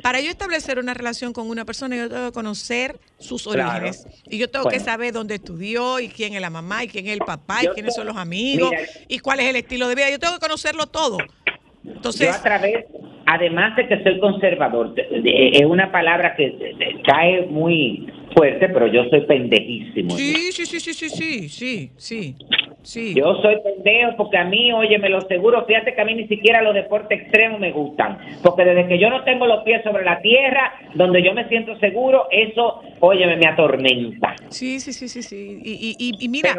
[0.02, 3.68] para yo establecer una relación con una persona, yo tengo que conocer sus Claro.
[3.86, 4.06] orígenes.
[4.30, 7.12] Y yo tengo que saber dónde estudió y quién es la mamá y quién es
[7.12, 8.82] el papá y Yo quiénes te- son los amigos mira.
[9.08, 10.10] y cuál es el estilo de vida.
[10.10, 11.18] Yo tengo que conocerlo todo.
[11.82, 12.84] Yo Entonces, a través,
[13.26, 16.52] además de que soy conservador, es una palabra que
[17.04, 20.16] cae muy fuerte, pero yo soy pendejísimo.
[20.16, 22.36] sí, sí, sí, sí, sí, sí, sí, sí,
[22.82, 23.14] sí.
[23.14, 26.26] Yo soy pendejo porque a mí, oye, me lo seguro, fíjate que a mí ni
[26.28, 30.04] siquiera los deportes extremos me gustan, porque desde que yo no tengo los pies sobre
[30.04, 34.36] la tierra, donde yo me siento seguro, eso, oye, me atormenta.
[34.50, 35.60] Sí, sí, sí, sí, sí.
[35.62, 36.56] Y, y- y- mira,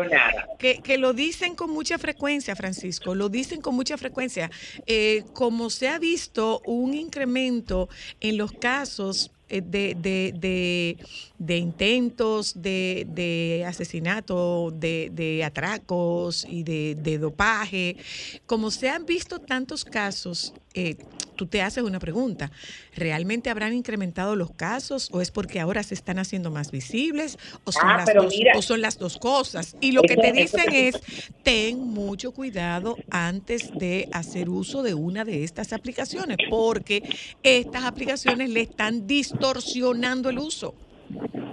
[0.60, 4.50] que, que lo dicen con mucha frecuencia, Francisco, lo dicen con mucha frecuencia.
[4.88, 10.98] Eh, como se ha visto un incremento en los casos de, de, de,
[11.38, 17.98] de intentos de, asesinato, de, atracos y de, de dopaje,
[18.46, 20.96] como se han visto tantos casos, eh,
[21.42, 22.52] tú te haces una pregunta,
[22.96, 27.72] ¿realmente habrán incrementado los casos o es porque ahora se están haciendo más visibles o
[27.72, 28.52] son, Ah, las, dos, mira.
[28.56, 29.76] o son las dos cosas?
[29.82, 31.02] Y lo que te dicen es,
[31.42, 37.02] ten mucho cuidado antes de hacer uso de una de estas aplicaciones, porque
[37.42, 40.76] estas aplicaciones le están distorsionando el uso.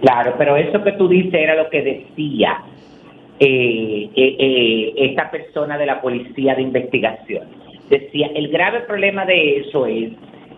[0.03, 2.63] Claro, pero eso que tú dices era lo que decía
[3.41, 7.68] eh, eh, eh, esta persona de la policía de investigación.
[7.91, 10.11] Decía, el grave problema de eso es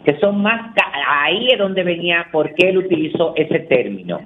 [0.04, 0.72] que son más,
[1.06, 4.18] ahí es donde venía, por qué él utilizó ese término.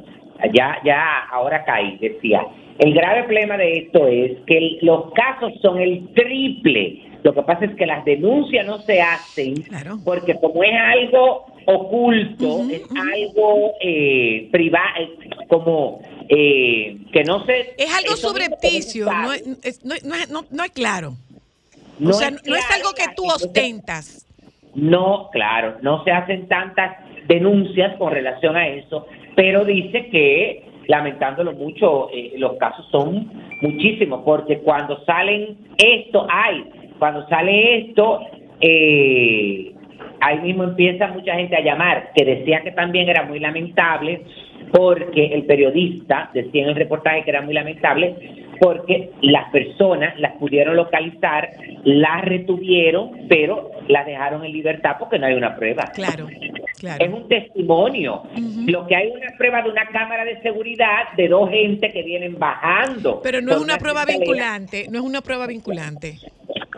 [0.53, 2.47] Ya, ya, ahora caí, decía,
[2.79, 7.03] el grave problema de esto es que el- los casos son el triple.
[7.23, 9.97] Lo que pasa es que las denuncias no se hacen Claro.
[10.05, 15.07] porque como es algo oculto, es algo eh, privado,
[15.48, 17.75] como eh, que no se...
[17.79, 19.94] Es algo subrepticio, no es, no,
[20.31, 21.13] no- no es claro.
[21.99, 24.27] No o sea, no es algo que tú ostentas.
[24.75, 31.53] No, claro, no se hacen tantas denuncias con relación a eso, pero dice que, lamentándolo
[31.53, 33.31] mucho, eh, los casos son
[33.63, 36.65] muchísimos, porque cuando salen esto, hay,
[36.99, 38.21] cuando sale esto,
[38.61, 39.73] eh,
[40.21, 44.25] ahí mismo empieza mucha gente a llamar, que decía que también era muy lamentable,
[44.77, 48.16] porque el periodista decía en el reportaje que era muy lamentable,
[48.60, 51.48] porque las personas las pudieron localizar,
[51.85, 55.85] las retuvieron, pero las dejaron en libertad porque no hay una prueba.
[55.94, 56.27] Claro,
[56.77, 57.04] claro.
[57.04, 58.25] Es un testimonio.
[58.66, 62.02] Lo que hay es una prueba de una cámara de seguridad de dos gente que
[62.02, 63.20] vienen bajando.
[63.22, 64.25] Pero no es una prueba escalera.
[64.25, 66.18] vinculante, no es una prueba vinculante.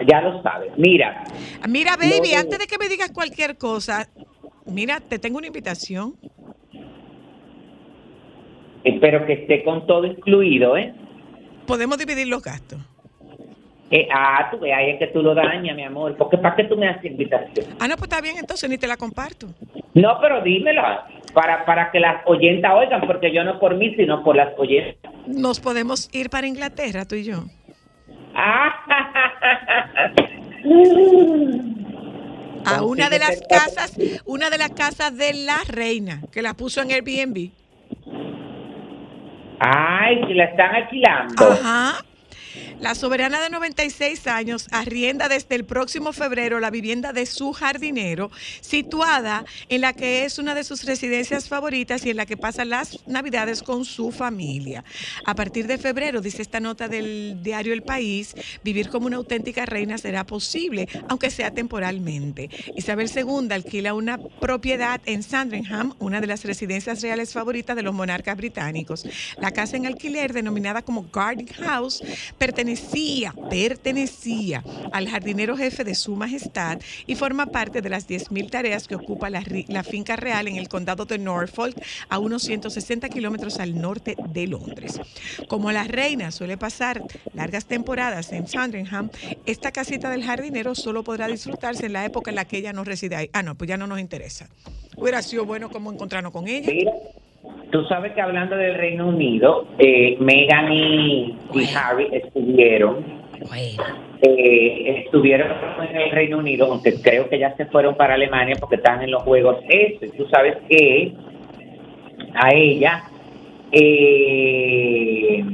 [0.07, 0.70] Ya lo sabes.
[0.76, 1.24] Mira,
[1.66, 2.40] Mira, baby, No.
[2.40, 4.07] antes de que me digas cualquier cosa,
[4.66, 6.14] mira, te tengo una invitación.
[8.87, 10.95] Espero que esté con todo incluido, ¿eh?
[11.66, 12.78] Podemos dividir los gastos.
[13.91, 16.16] Eh, ah, tú ve, ahí es que tú lo dañas, mi amor.
[16.16, 17.66] Porque ¿para qué tú me haces invitación?
[17.78, 19.49] Ah, no, pues está bien, entonces ni te la comparto.
[19.95, 24.22] No, pero dímela para, para que las oyentas oigan, porque yo no por mí, sino
[24.24, 25.12] por las oyentas.
[25.26, 27.45] Nos podemos ir para Inglaterra, tú y yo.
[28.34, 28.74] Ah,
[32.64, 36.82] A una de las casas, una de las casas de la reina, que la puso
[36.82, 37.51] en Airbnb.
[39.59, 41.50] Ay, que la están alquilando.
[41.50, 42.00] Ajá.
[42.81, 48.31] La soberana de 96 años arrienda desde el próximo febrero la vivienda de su jardinero,
[48.61, 52.66] situada en la que es una de sus residencias favoritas y en la que pasa
[52.66, 54.85] las navidades con su familia.
[55.24, 59.64] A partir de febrero, dice esta nota del diario El País, vivir como una auténtica
[59.64, 62.51] reina será posible, aunque sea temporalmente.
[62.77, 67.95] Isabel II alquila una propiedad en Sandringham, una de las residencias reales favoritas de los
[67.95, 69.07] monarcas británicos.
[69.39, 72.03] La casa en alquiler, denominada como Garden House,
[72.67, 78.89] pertenecía, pertenecía al jardinero jefe de su majestad y forma parte de las 10.000 tareas
[78.89, 79.43] que ocupa la,
[79.85, 81.77] finca real en el condado de Norfolk,
[82.09, 85.01] a unos 160 kilómetros al norte de Londres.
[85.47, 87.05] Como la reina suele pasar
[87.35, 89.11] largas temporadas en Sandringham,
[89.45, 92.83] esta casita del jardinero solo podrá disfrutarse en la época en la que ella no
[92.83, 93.31] reside ahí.
[93.33, 94.49] Ah, no, pues ya no nos interesa.
[94.97, 96.73] Hubiera sido bueno como encontrarnos con ella.
[97.70, 103.05] Tú sabes que hablando del Reino Unido, eh, Meghan y, y Harry estuvieron,
[104.22, 105.49] eh, estuvieron
[105.90, 109.11] en el Reino Unido, aunque creo que ya se fueron para Alemania porque están en
[109.11, 110.05] los Juegos eso.
[110.07, 111.12] Y tú sabes que
[112.34, 113.03] a ella,
[113.72, 115.44] eh,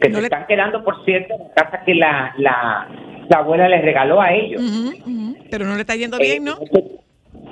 [0.00, 2.88] que No se le- están quedando, por cierto, en la casa que la, la,
[3.28, 4.62] la abuela les regaló a ellos.
[4.62, 5.36] Ujú, ujú.
[5.50, 6.58] Pero no le está yendo bien, ¿no?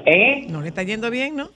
[0.07, 0.47] ¿Eh?
[0.49, 1.49] No le está yendo bien, ¿no?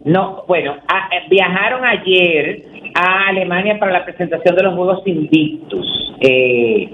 [0.00, 2.62] No, bueno, a- eh, viajaron ayer
[2.94, 6.14] a Alemania para la presentación de los Juegos Invictus.
[6.20, 6.90] Eh,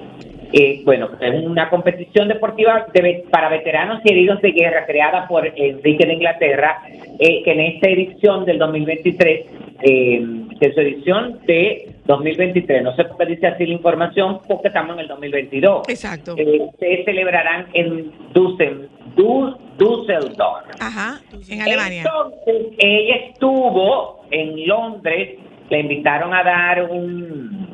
[0.53, 5.46] eh, bueno, es una competición deportiva de para veteranos y heridos de guerra creada por
[5.46, 6.78] Enrique de Inglaterra,
[7.18, 9.46] eh, que en esta edición del 2023,
[9.82, 10.26] eh,
[10.61, 14.94] es su edición de 2023, no sé por qué dice así la información, porque estamos
[14.94, 15.88] en el 2022.
[15.88, 16.34] Exacto.
[16.36, 20.66] Eh, se celebrarán en Düssel- Du- Düsseldorf.
[20.80, 22.03] Ajá, en Alemania.
[22.05, 25.38] Entonces, ella estuvo en Londres,
[25.70, 27.68] le invitaron a dar un,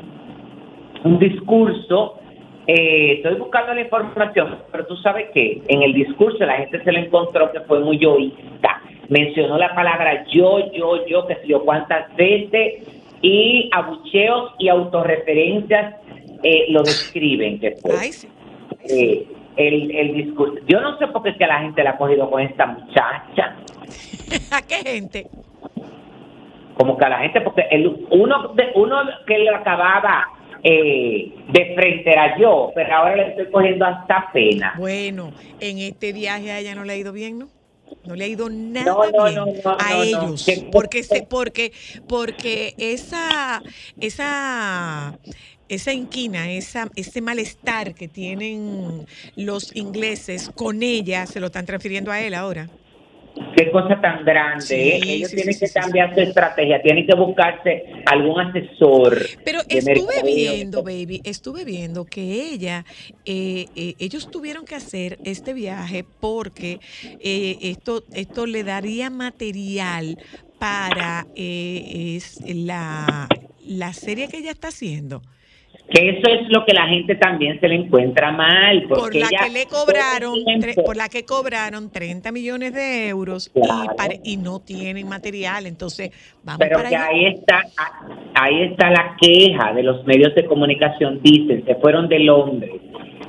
[1.04, 2.18] un discurso.
[2.66, 6.92] Eh, estoy buscando la información, pero tú sabes que en el discurso la gente se
[6.92, 8.82] le encontró que fue muy yoísta.
[9.08, 12.82] Mencionó la palabra yo, yo, yo, que sé yo cuántas veces,
[13.22, 15.94] y abucheos y autorreferencias
[16.42, 18.28] eh, lo describen que fue Ay, sí.
[18.88, 20.56] eh, el, el discurso.
[20.66, 23.56] Yo no sé por qué es que la gente la ha cogido con esta muchacha.
[24.50, 25.28] ¿A qué gente?
[26.74, 28.96] Como que a la gente, porque el, uno, de, uno
[29.26, 30.26] que le acababa
[30.62, 34.74] eh, de frente era yo, pero ahora le estoy cogiendo hasta pena.
[34.78, 37.48] Bueno, en este viaje a ella no le ha ido bien, ¿no?
[38.04, 41.72] No le ha ido nada No, no, bien no, a ellos, Que- porque se, porque
[42.08, 43.62] porque esa
[44.00, 45.18] esa
[45.68, 52.10] esa inquina, esa ese malestar que tienen los ingleses con ella se lo están transfiriendo
[52.12, 52.68] a él ahora.
[53.56, 54.64] Qué cosa tan grande.
[54.64, 55.00] Sí, ¿eh?
[55.02, 59.18] Ellos sí, tienen sí, que cambiar su estrategia, tienen que buscarse algún asesor.
[59.44, 62.84] Pero estuve viendo, baby, estuve viendo que ella,
[63.24, 66.80] eh, eh, ellos tuvieron que hacer este viaje porque
[67.20, 70.18] eh, esto, esto le daría material
[70.58, 73.28] para eh, es la,
[73.66, 75.22] la serie que ella está haciendo.
[75.88, 78.82] Que eso es lo que la gente también se le encuentra mal.
[78.88, 83.08] Por porque la ella que le cobraron, tre- por la que cobraron 30 millones de
[83.08, 83.92] euros Claro.
[83.92, 85.64] y, pare- y no tienen material.
[85.64, 86.10] Entonces,
[86.42, 87.06] vamos Pero para que allá.
[87.06, 87.62] ahí está,
[88.34, 91.20] ahí está la queja de los medios de comunicación.
[91.22, 92.72] Dicen, se fueron de Londres,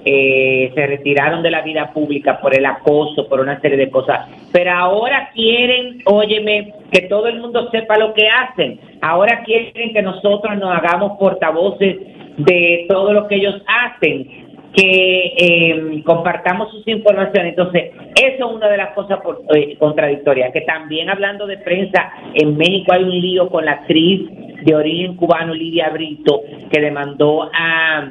[0.03, 4.27] eh, se retiraron de la vida pública por el acoso, por una serie de cosas.
[4.51, 8.79] Pero ahora quieren, óyeme, que todo el mundo sepa lo que hacen.
[9.01, 11.97] Ahora quieren que nosotros nos hagamos portavoces
[12.37, 14.45] de todo lo que ellos hacen.
[14.73, 17.51] que eh, compartamos sus informaciones.
[17.57, 17.85] Entonces,
[18.21, 20.51] eso es una de las cosas por- eh, contradictorias.
[20.53, 24.29] Que también hablando de prensa, en México hay un lío con la actriz
[24.63, 28.07] de origen cubano Lidia Brito, que demandó a,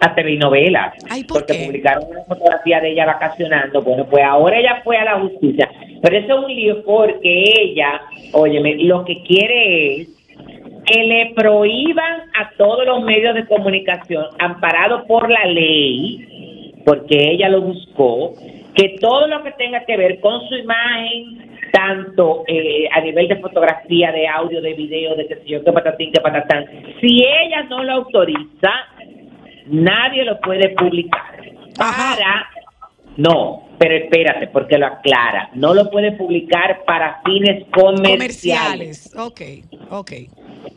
[0.00, 0.92] a TV novelas.
[1.08, 1.64] Ay, ¿por porque qué?
[1.66, 3.80] publicaron una fotografía de ella vacacionando.
[3.82, 5.70] Bueno, pues ahora ella fue a la justicia.
[6.02, 8.02] Pero eso es un lío porque ella,
[8.32, 10.15] óyeme, lo que quiere es
[10.86, 17.48] que le prohíban a todos los medios de comunicación, amparados por la ley, porque ella
[17.48, 18.34] lo buscó,
[18.74, 23.36] que todo lo que tenga que ver con su imagen, tanto eh, a nivel de
[23.36, 26.64] fotografía, de audio, de video, de qué sé yo, qué patatín, qué patatán,
[27.00, 28.70] si ella no lo autoriza,
[29.66, 31.42] nadie lo puede publicar.
[31.78, 32.16] Ajá.
[32.16, 32.48] Para,
[33.16, 39.10] no, pero espérate, porque lo aclara, no lo puede publicar para fines comerciales.
[39.12, 39.16] Comerciales.
[39.16, 39.40] Ok,
[39.90, 40.12] ok.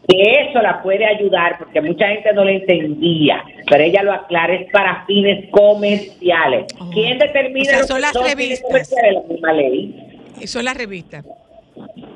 [0.10, 4.56] Que eso la puede ayudar, porque mucha gente no lo entendía, pero ella lo aclara,
[4.56, 6.66] es para fines comerciales.
[6.80, 6.90] Oh.
[6.92, 8.92] ¿Quién determina O sea, son que las fines revistas.
[9.14, 9.96] La misma ley.
[10.42, 11.24] Eso es la revista.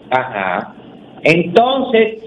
[0.09, 0.73] Ajá.
[1.23, 2.19] Entonces,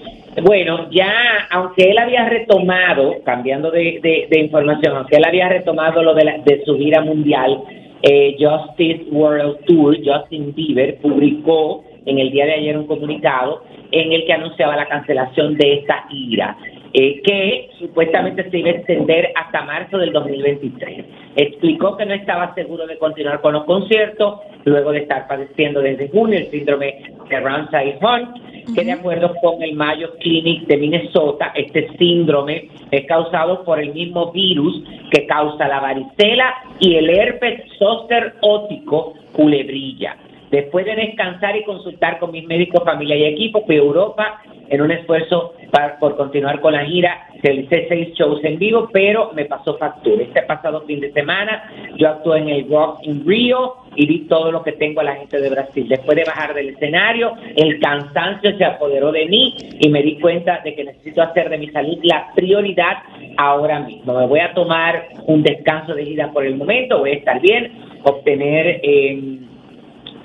[0.42, 1.12] bueno, ya,
[1.50, 6.24] aunque él había retomado, cambiando de, de- de información, aunque él había retomado lo de,
[6.24, 7.62] la- de su gira mundial,
[8.02, 14.12] eh, Justice World Tour, Justin Bieber publicó en el día de ayer un comunicado en
[14.12, 16.56] el que anunciaba la cancelación de esta gira,
[16.92, 21.04] eh, que supuestamente se iba a extender hasta marzo del 2023.
[21.36, 26.08] Explicó que no estaba seguro de continuar con los conciertos luego de estar padeciendo desde
[26.08, 31.52] junio el síndrome de Ramsay Hunt, que de acuerdo con el Mayo Clinic de Minnesota,
[31.54, 37.62] este síndrome es causado por el mismo virus que causa la varicela y el herpes
[37.78, 40.16] zóster ótico culebrilla.
[40.50, 44.80] Después de descansar y consultar con mis médicos, familia y equipo, fui a Europa en
[44.80, 47.26] un esfuerzo para- por continuar con la gira.
[47.42, 50.22] Realicé seis shows en vivo, pero me pasó factura.
[50.22, 54.50] Este pasado fin de semana yo actué en el Rock in Rio y vi todo
[54.52, 55.86] lo que tengo a la gente de Brasil.
[55.88, 60.60] Después de bajar del escenario, el cansancio se apoderó de mí y me di cuenta
[60.64, 62.98] de que necesito hacer de mi salud la prioridad
[63.36, 64.14] ahora mismo.
[64.18, 67.72] Me voy a tomar un descanso de gira por el momento, voy a estar bien,
[68.04, 68.80] obtener...
[68.82, 69.38] eh,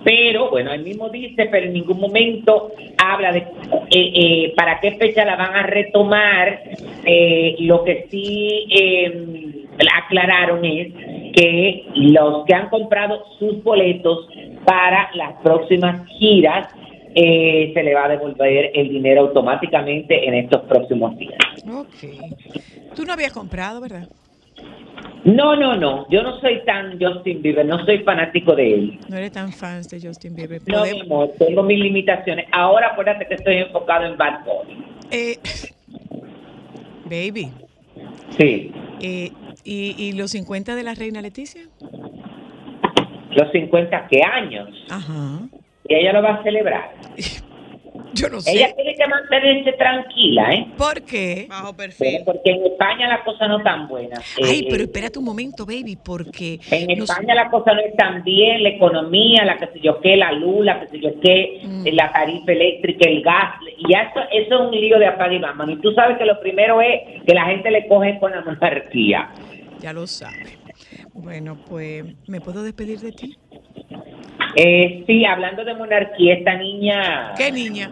[0.03, 3.45] pero bueno, él mismo dice, pero en ningún momento habla de eh,
[3.91, 6.61] eh, para qué fecha la van a retomar.
[7.05, 9.65] Eh, lo que sí eh,
[10.03, 10.93] aclararon es
[11.33, 14.27] que los que han comprado sus boletos
[14.65, 16.67] para las próximas giras
[17.13, 21.37] eh, se le va a devolver el dinero automáticamente en estos próximos días.
[21.67, 22.95] Ok.
[22.95, 24.07] Tú no habías comprado, ¿verdad?
[25.23, 28.99] No, no, no, yo no soy tan Justin Bieber, no soy fanático de él.
[29.07, 30.61] No eres tan fan de Justin Bieber.
[30.65, 32.45] No, mi amor, tengo mis limitaciones.
[32.51, 34.83] Ahora acuérdate que estoy enfocado en Bad Bunny.
[35.11, 35.37] Eh,
[37.05, 37.51] baby,
[38.37, 38.71] Sí.
[39.01, 39.31] eh,
[39.63, 41.63] ¿y, ¿y los 50 de la reina Leticia?
[43.31, 44.69] Los 50 qué años.
[44.89, 45.39] Ajá.
[45.87, 46.91] Y ella lo va a celebrar.
[48.13, 48.51] Yo no sé.
[48.51, 50.67] Ella tiene que mantenerse tranquila, ¿eh?
[50.77, 51.45] ¿Por qué?
[51.49, 52.21] Bajo Pero perfil.
[52.25, 54.19] porque en España la cosa no tan buena.
[54.43, 56.59] Ay, Eh, pero eh, espérate un momento, baby, porque...
[56.71, 59.99] En nos- España la cosa no es tan bien, la economía, la que sé yo
[60.01, 61.85] qué, la luz, la que sé yo qué, Mm.
[61.93, 65.77] la tarifa eléctrica, el gas, y eso, eso es un lío de apaga y vámonos.
[65.77, 69.29] Y tú sabes que lo primero es que la gente le coge con la monarquía.
[69.79, 70.57] Ya lo sabe.
[71.13, 73.35] Bueno, pues, ¿me puedo despedir de ti?
[74.55, 77.33] Eh, sí, hablando de monarquía, esta niña...
[77.37, 77.89] ¿Qué niña?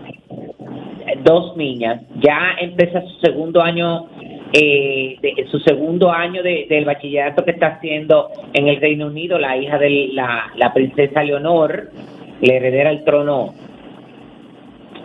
[1.23, 4.07] dos niñas, ya empieza su segundo año,
[4.53, 9.39] eh, de, su segundo año de- del bachillerato que está haciendo en el Reino Unido,
[9.39, 11.89] la hija de la, la princesa Leonor,
[12.41, 13.53] la heredera al trono.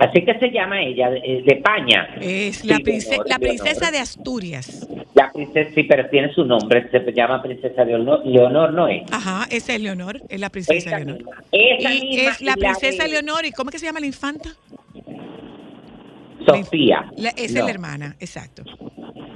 [0.00, 2.08] Así que se llama ella, de, de España.
[2.20, 4.88] Es la, Sí, prince- Leonor, la princesa de Asturias.
[5.14, 9.02] La princesa, sí, pero tiene su nombre, se llama princesa Leonor, Leonor no es.
[9.12, 11.16] Ajá, esa es Leonor, es la princesa Esa Leonor.
[11.18, 14.00] misma, esa y misma es la princesa de Leonor, ¿y cómo es que se llama
[14.00, 14.50] la infanta?
[16.46, 17.04] Sofía.
[17.16, 18.64] La- esa es la hermana, exacto.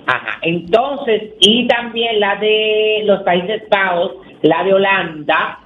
[0.07, 5.59] Ajá, entonces, y también la de los Países Bajos, la de Holanda,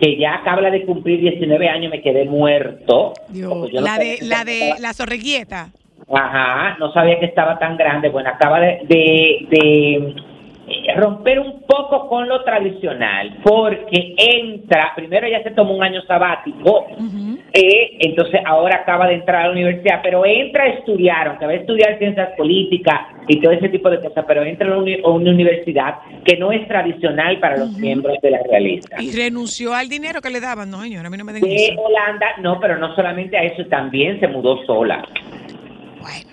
[0.00, 3.12] que ya acaba de cumplir 19 años, me quedé muerto.
[3.28, 5.68] Dios, Porque yo no la de, la de estaba- la zorreguieta.
[6.12, 8.08] Ajá, no sabía que estaba tan grande.
[8.08, 10.14] Bueno, acaba de, de- de,
[10.66, 16.00] eh, romper un poco con lo tradicional, porque entra, primero ella se tomó un año
[16.02, 16.86] sabático,
[17.52, 21.52] eh, entonces ahora acaba de entrar a la universidad, pero entra a estudiar, aunque va
[21.52, 23.00] a estudiar ciencias políticas
[23.32, 26.36] y todo ese tipo de cosas, pero entra a una, uni- a una universidad que
[26.36, 29.00] no es tradicional para los miembros de la realeza.
[29.00, 30.70] Y renunció al dinero que le daban.
[30.70, 31.80] No, señora, a mí no me den De eso.
[31.80, 35.06] Holanda, no, pero no solamente a eso, también se mudó sola.
[36.00, 36.30] Bueno,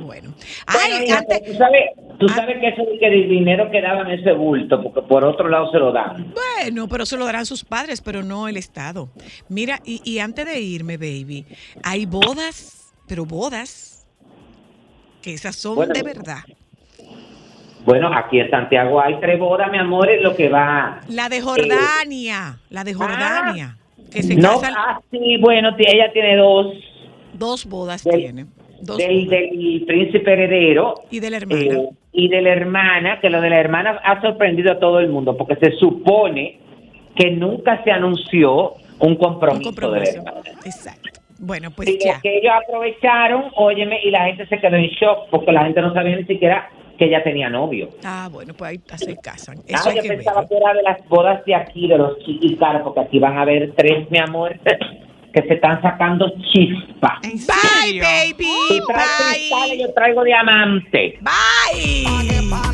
[0.00, 0.34] bueno.
[0.66, 1.82] Ay, antes, tú sabes,
[2.18, 5.48] tú Tú sabes que eso que el dinero quedaba en ese bulto, porque por otro
[5.48, 6.32] lado se lo dan.
[6.62, 9.08] Bueno, pero se lo darán sus padres, pero no el Estado.
[9.48, 11.44] Mira, y, y antes de irme, baby,
[11.82, 13.93] hay bodas, pero bodas,
[15.24, 15.94] que esas son Bueno.
[15.94, 16.40] de verdad.
[17.86, 21.00] Bueno, aquí en Santiago hay tres bodas, mi amor, es lo que va.
[21.08, 23.76] La de Jordania, la de Jordania,
[24.12, 26.66] que se No, casan, ah, sí, bueno, ella tiene dos.
[27.32, 28.46] dos bodas del- tiene,
[28.82, 29.30] dos del, bodas.
[29.30, 31.62] del príncipe heredero y de la hermana.
[31.62, 35.08] eh, y de la hermana, que lo de la hermana ha sorprendido a todo el
[35.08, 36.58] mundo, porque se supone
[37.16, 40.18] que nunca se anunció un un compromiso, de la compromiso.
[40.18, 40.40] hermana.
[40.64, 41.20] Exacto.
[41.44, 42.20] Bueno, pues Digo ya.
[42.20, 45.92] que ellos aprovecharon, óyeme, y la gente se quedó en shock, porque la gente no
[45.94, 46.68] sabía ni siquiera
[46.98, 47.88] que ella tenía novio.
[48.04, 49.58] Ah, bueno, pues ahí se casan.
[49.58, 50.48] Ah, Eso hay yo que pensaba verlo.
[50.48, 53.72] que era de las bodas de aquí, de los chiquicaros, porque aquí van a haber
[53.76, 54.54] tres, mi amor,
[55.34, 57.18] que se están sacando chispa.
[57.24, 58.46] ¿En Bye, baby.
[58.68, 59.78] Tú traes cristales, Bye.
[59.80, 61.18] yo traigo diamante.
[61.20, 62.73] Bye.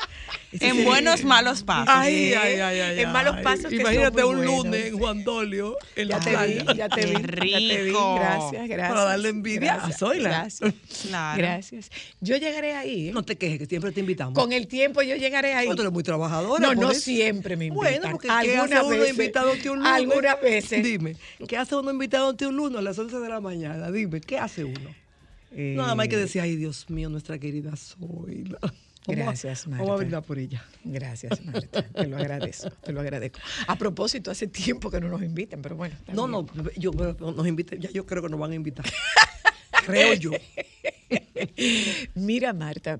[0.51, 1.93] En buenos, malos pasos.
[1.95, 5.23] Ay, ay, ay, ay, En malos pasos que son Imagínate muy un lunes en Juan
[5.23, 6.63] Dolio, en Ya la te playa.
[6.63, 7.77] vi, ya te vi, Qué ya te vi.
[7.83, 8.15] rico.
[8.15, 8.89] Gracias, gracias.
[8.89, 10.29] Para darle envidia a Zoila.
[10.29, 10.73] Gracias.
[11.03, 11.37] Claro.
[11.37, 11.91] Gracias.
[12.19, 13.09] Yo llegaré ahí.
[13.09, 13.11] ¿eh?
[13.13, 14.33] No te quejes, que siempre te invitamos.
[14.33, 15.69] Con el tiempo yo llegaré ahí.
[15.69, 16.59] No, tú eres muy trabajadora.
[16.67, 16.99] No, no eso.
[17.01, 17.83] siempre me invitan.
[17.99, 19.93] Bueno, porque ¿qué Algunas hace uno veces- invitado ante un lunes?
[19.93, 20.83] Algunas veces.
[20.83, 21.15] Dime,
[21.47, 23.91] ¿qué hace uno invitado ante un lunes a las 11 de la mañana?
[23.91, 24.89] Dime, ¿qué hace uno?
[25.51, 28.57] Eh, Nada más hay que decir, ay, Dios mío, nuestra querida Zoila.
[29.09, 29.83] Gracias, Marta.
[29.83, 30.63] Vamos a brindar por ella.
[30.83, 31.83] Gracias, Marta.
[31.83, 33.39] Te lo agradezco, te lo agradezco.
[33.67, 35.95] A propósito, hace tiempo que no nos invitan, pero bueno.
[36.13, 36.63] No, bien.
[36.63, 38.85] no, yo, nos inviten, ya yo creo que nos van a invitar.
[39.85, 40.31] creo yo.
[42.15, 42.99] Mira, Marta,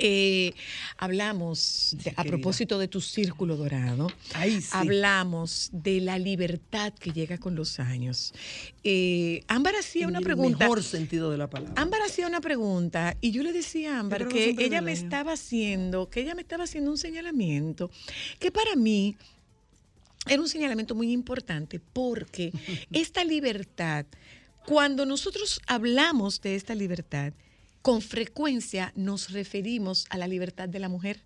[0.00, 0.54] eh,
[0.96, 4.68] hablamos, de- a propósito de tu círculo dorado, Ay, sí.
[4.72, 8.32] hablamos de la libertad que llega con los años.
[8.84, 10.58] Eh, Ámbar hacía En una el pregunta.
[10.64, 11.80] mejor sentido de la palabra.
[11.80, 16.08] Ámbar hacía una pregunta y yo le decía a Ámbar que ella me estaba haciendo,
[16.10, 17.90] que ella me estaba haciendo un señalamiento
[18.38, 19.16] que para mí
[20.28, 22.52] era un señalamiento muy importante porque
[22.92, 24.06] esta libertad,
[24.66, 27.32] cuando nosotros hablamos de esta libertad,
[27.86, 31.20] con frecuencia nos referimos a la libertad de la mujer,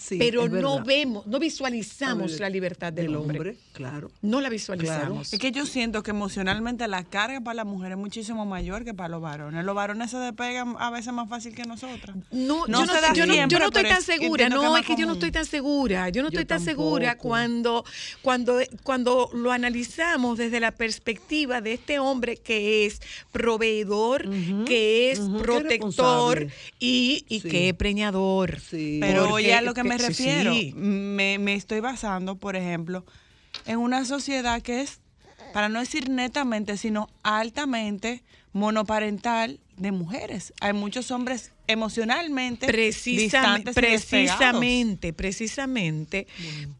[0.00, 3.38] Sí, pero no vemos, no visualizamos la libertad del, del hombre.
[3.38, 4.10] hombre, claro.
[4.22, 5.32] No la visualizamos.
[5.32, 8.94] Es que yo siento que emocionalmente la carga para la mujer es muchísimo mayor que
[8.94, 9.64] para los varones.
[9.64, 12.16] Los varones se despegan a veces más fácil que nosotras.
[12.30, 14.44] No, No yo, no, se da yo no- yo siempre, no estoy tan es- segura,
[14.44, 16.60] que no, es es que yo no estoy tan segura, yo no Yo estoy tan
[16.64, 17.84] segura cuando,
[18.22, 23.00] cuando, cuando lo analizamos desde la perspectiva de este hombre que es
[23.32, 24.28] proveedor,
[24.64, 26.46] que es protector
[26.78, 27.48] y, y Sí.
[27.48, 28.60] que es preñador.
[28.60, 28.98] Sí.
[29.00, 30.72] Pero Porque- oye a lo que me refiero, sí.
[30.74, 33.04] Me, me estoy basando, por ejemplo,
[33.66, 35.00] en una sociedad que es,
[35.52, 38.22] para no decir netamente, sino altamente
[38.52, 40.52] monoparental de mujeres.
[40.60, 46.26] Hay muchos hombres emocionalmente Precisam- precisamente, precisamente,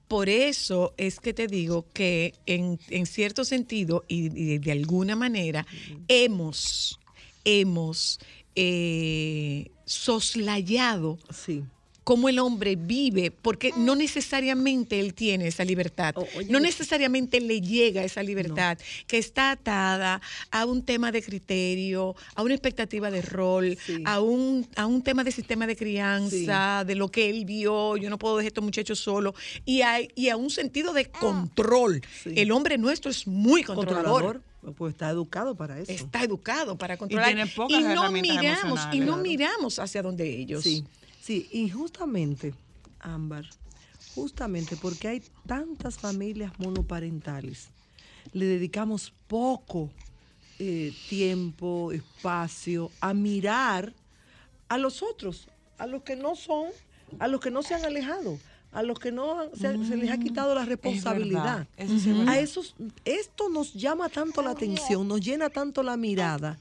[0.08, 5.14] por eso es que te digo que en, en cierto sentido y, y de alguna
[5.14, 5.66] manera
[6.08, 6.98] hemos,
[7.44, 8.18] hemos
[8.56, 11.62] eh, soslayado Sí.
[12.08, 17.60] Cómo el hombre vive, porque no necesariamente él tiene esa libertad, oye, no necesariamente le
[17.60, 23.20] llega esa libertad, que está atada a un tema de criterio, a una expectativa de
[23.20, 24.02] rol, Sí.
[24.06, 28.08] a, un, a un tema de sistema de crianza, de lo que él vio, yo
[28.08, 29.34] no puedo dejar a estos muchachos solos,
[29.66, 32.00] y a, y a un sentido de control.
[32.24, 32.32] Sí.
[32.36, 34.22] El hombre nuestro es muy controlador.
[34.22, 35.92] Controlador, pues está educado para eso.
[35.92, 37.34] Está educado para controlar.
[37.34, 40.62] tiene pocas y no miramos, y no miramos hacia donde ellos.
[40.64, 40.84] Sí,
[41.28, 42.54] sí, y justamente,
[43.00, 43.44] Ámbar,
[44.14, 47.68] justamente porque hay tantas familias monoparentales,
[48.32, 49.90] le dedicamos poco
[50.58, 53.92] eh, tiempo, espacio a mirar
[54.70, 56.68] a los otros, a los que no son,
[57.18, 58.38] a los que no se han alejado,
[58.72, 61.68] a los que no se, se les ha quitado la Es responsabilidad.
[61.76, 62.32] eso sí es verdad.
[62.34, 62.74] A esos,
[63.04, 66.58] esto nos llama tanto la atención, nos llena tanto la mirada,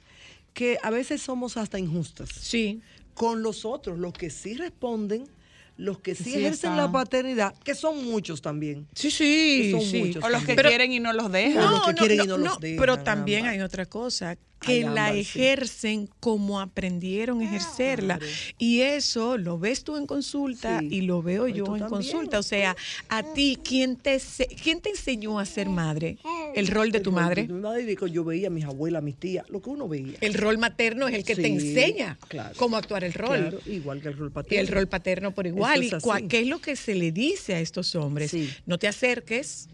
[0.54, 2.82] que a veces somos hasta injustas Sí.
[3.18, 5.28] Con los otros, los que sí responden,
[5.76, 6.78] los que sí, Sí ejercen están.
[6.78, 8.88] la paternidad, que son muchos también.
[8.94, 10.00] Sí, sí, son sí.
[10.04, 11.72] muchos O los que Pero- quieren y no los dejan.
[11.72, 14.38] los que quieren y no los dejan, Pero también hay otra cosa.
[14.60, 18.20] Que Ay, la ejercen como aprendieron a ejercerla.
[18.58, 20.88] Y eso lo ves tú en consulta Sí.
[20.92, 21.90] y lo veo yo en también.
[21.90, 22.40] consulta.
[22.40, 22.76] O sea,
[23.10, 24.20] a ti, ¿quién te,
[24.64, 26.18] ¿quién te enseñó a ser madre?
[26.56, 27.48] ¿El rol de tu El rol madre?
[27.48, 29.88] de Mi madre, digo, yo veía a mis abuelas, a mis tías, lo que uno
[29.88, 30.18] veía.
[30.22, 32.56] El rol materno es el que te enseña claro.
[32.58, 33.38] cómo actuar el rol.
[33.40, 34.62] Claro, igual que el rol Y paterno.
[34.62, 35.84] el rol paterno por igual.
[35.84, 36.28] ¿Y así.
[36.28, 38.32] qué es lo que se le dice a estos hombres?
[38.32, 38.50] Sí.
[38.66, 39.70] No te acerques,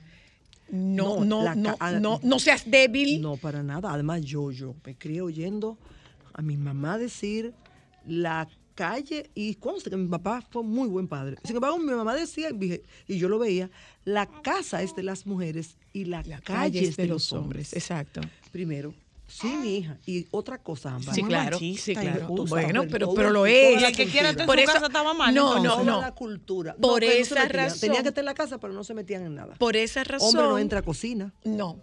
[0.74, 3.22] no, No, no, la no, ca- no, no seas débil.
[3.22, 3.94] No, para nada.
[3.94, 5.78] Además, yo, yo me crié oyendo
[6.34, 7.54] a mi mamá decir
[8.08, 11.38] la calle, y conste que mi papá fue muy buen padre.
[11.44, 12.50] Sin embargo, mi mamá decía,
[13.08, 13.70] y yo lo veía,
[14.04, 17.72] la casa es de las mujeres y la, La calle, es de, los hombres.
[17.74, 18.22] Exacto.
[18.52, 18.96] Primero,
[19.42, 19.98] sí, mi hija.
[20.06, 21.16] Y otra cosa, Ámbar.
[21.16, 21.56] Sí, claro.
[21.58, 22.28] machista Sí, claro.
[22.28, 23.82] Bueno, pero, pero lo es.
[23.84, 26.02] el que quiera estar en Por su eso- casa estaba mal, No, no, no.
[26.02, 26.76] la cultura.
[26.76, 27.80] Por no esa razón.
[27.80, 29.56] Tenía que estar en la casa, pero no se metían en nada.
[29.56, 30.30] Por esa razón.
[30.30, 31.34] Hombre no entra a cocina.
[31.44, 31.80] No.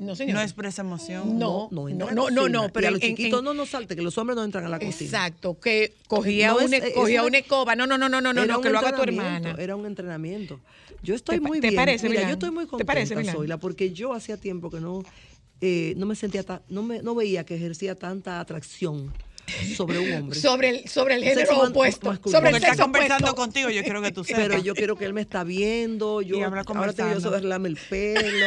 [0.00, 0.34] No, señor.
[0.34, 1.38] No expresa emoción.
[1.38, 3.68] No, no, no, no, no, no, pero y a los en- en- chiquitos no nos
[3.68, 5.04] salte, que los hombres no entran a la cocina.
[5.26, 7.76] Exacto, que cogía, No, una, es cogía una- una escoba.
[7.76, 9.54] No, no, no, no, no, no, que lo haga tu hermana.
[9.58, 10.58] Era un entrenamiento.
[11.04, 11.76] Yo estoy ¿Te muy te bien.
[11.76, 12.28] parece, Mira, Milán?
[12.30, 13.34] yo estoy muy ¿Te contenta, parece, Milán?
[13.36, 15.02] Zoila, porque yo hacía tiempo que no,
[15.62, 19.12] eh, no me sentía tan, no me, no veía que ejercía tanta atracción
[19.76, 20.38] sobre un hombre.
[20.38, 22.08] Sobre el, sobre el género opuesto.
[22.08, 22.38] masculino.
[22.38, 23.34] Sobre el está sexo conversando opuesto.
[23.42, 24.42] contigo, yo quiero que tú sepas.
[24.48, 27.20] pero yo quiero que él me está viendo, yo Y ahora tengo yo conversando.
[27.30, 28.46] de arreglarme el pelo,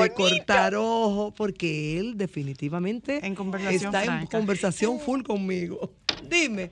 [0.00, 5.92] de cortar ojos, porque él definitivamente En conversación está en conversación full conmigo.
[6.28, 6.70] Dime,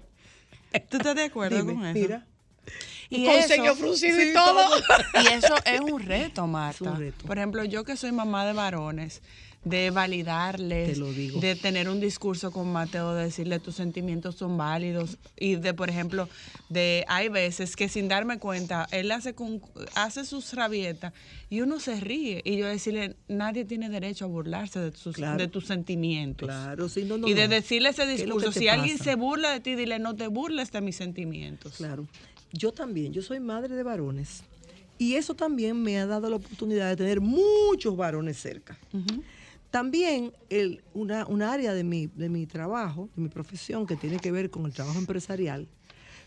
[0.91, 1.99] ¿Tú estás de acuerdo dime, con eso?
[1.99, 2.27] mira.
[3.11, 4.61] Y Con eso- ceño fruncido y sí, todo.
[5.25, 6.85] Y eso es un reto, Marta.
[6.85, 7.27] Es un reto.
[7.27, 9.23] Por ejemplo, yo que soy mamá de varones,
[9.65, 11.41] de validarles, Te lo digo.
[11.41, 15.91] de tener un discurso con Mateo, de decirle tus sentimientos son válidos y de, por
[15.91, 16.29] ejemplo,
[16.69, 19.61] de hay veces que sin darme cuenta, él hace con,
[19.95, 21.13] hace sus rabietas
[21.51, 25.37] y uno se ríe y yo decirle, nadie tiene derecho a burlarse de tus, Claro.
[25.39, 26.47] de tus sentimientos.
[26.49, 28.97] Claro, sí, no, no, y de decirle ese ¿Qué es lo que discurso, si alguien
[28.97, 31.75] se burla de ti, dile, no te burles de mis sentimientos.
[31.77, 32.07] Claro.
[32.53, 34.45] Yo también, yo soy madre de varones.
[35.01, 38.77] Y eso también me ha dado la oportunidad de tener muchos varones cerca.
[39.71, 44.19] También el, una, una área de mi, de mi trabajo, de mi profesión, que tiene
[44.19, 45.69] que ver con el trabajo empresarial,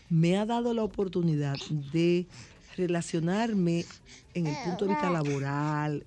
[0.08, 1.56] me ha dado la oportunidad
[1.92, 2.26] de
[2.76, 3.84] relacionarme
[4.34, 6.06] en el punto de vista laboral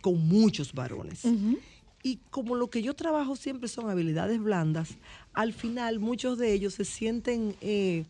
[0.00, 1.22] con muchos varones.
[2.02, 4.90] Y como lo que yo trabajo siempre son habilidades blandas,
[5.32, 8.04] al final muchos de ellos se sienten, eh,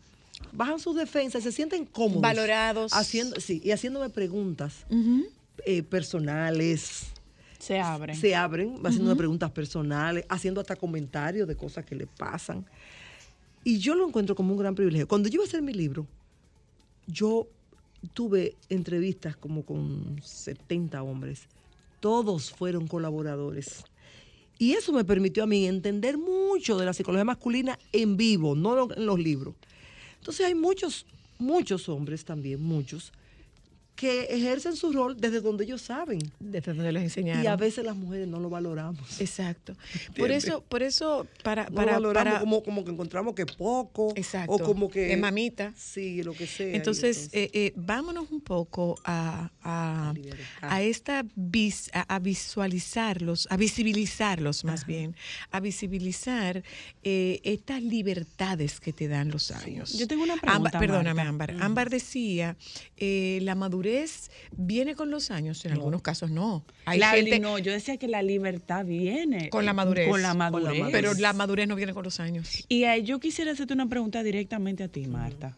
[0.51, 2.21] bajan sus defensas, se sienten cómodos.
[2.21, 2.93] Valorados.
[2.93, 4.85] Haciendo, sí, y haciéndome preguntas
[5.65, 7.07] eh, personales.
[7.59, 8.15] Se abre.
[8.15, 12.65] Se abren, haciéndome preguntas personales, haciendo hasta comentarios de cosas que le pasan.
[13.63, 15.07] Y yo lo encuentro como un gran privilegio.
[15.07, 16.05] Cuando yo iba a hacer mi libro,
[17.07, 17.47] yo
[18.13, 21.47] tuve entrevistas como con 70 hombres.
[21.99, 23.83] Todos fueron colaboradores.
[24.59, 28.91] Y eso me permitió a mí entender mucho de la psicología masculina en vivo, no
[28.91, 29.55] en los libros.
[30.19, 31.05] Entonces hay muchos,
[31.37, 33.13] muchos hombres también, muchos,
[33.97, 36.19] que ejercen su rol desde donde ellos saben.
[36.39, 37.43] Desde donde los enseñaron.
[37.43, 39.19] Y a veces las mujeres no lo valoramos.
[39.19, 39.75] Exacto.
[40.15, 43.47] Por eso, por eso, para, No para, lo valoramos para- como, como que encontramos que
[43.47, 44.13] poco.
[44.15, 44.53] Exacto.
[44.53, 45.11] O como que.
[45.11, 45.73] Es mamita.
[45.75, 46.75] Sí, lo que sea.
[46.75, 50.13] Entonces, eh, eh, vámonos un poco a, a,
[50.61, 55.15] a esta vis- a, a visualizarlos, a visibilizarlos más bien,
[55.49, 56.63] a visibilizar
[57.03, 59.97] eh, estas libertades que te dan los años.
[59.97, 61.29] Yo tengo una pregunta, Ámbar- perdóname, Marta.
[61.53, 61.63] Ámbar.
[61.63, 62.55] Ámbar decía,
[62.97, 63.86] eh, la madurez
[64.51, 66.63] viene con los años, en algunos casos no.
[66.85, 70.09] Hay La- gente no, yo decía que la libertad viene con la madurez.
[70.09, 70.83] Con la madurez.
[70.91, 72.65] Pero la madurez no viene con los años.
[72.69, 75.57] Y eh, yo quisiera hacerte una pregunta directamente a ti, Marta.